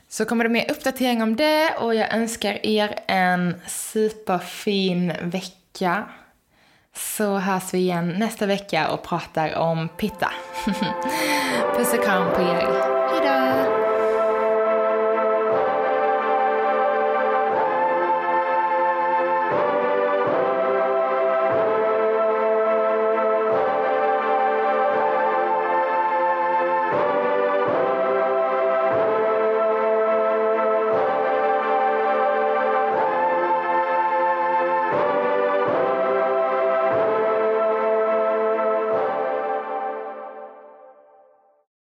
Så 0.09 0.25
kommer 0.25 0.43
det 0.43 0.49
mer 0.49 0.71
uppdatering 0.71 1.23
om 1.23 1.35
det 1.35 1.73
och 1.79 1.95
jag 1.95 2.13
önskar 2.13 2.65
er 2.65 2.99
en 3.07 3.61
superfin 3.67 5.13
vecka. 5.21 6.03
Så 6.95 7.37
hörs 7.37 7.73
vi 7.73 7.77
igen 7.77 8.09
nästa 8.17 8.45
vecka 8.45 8.89
och 8.89 9.03
pratar 9.03 9.55
om 9.55 9.89
pitta. 9.97 10.31
Puss 11.77 11.93
och 11.93 12.03
kram 12.03 12.33
på 12.35 12.41
er. 12.41 12.92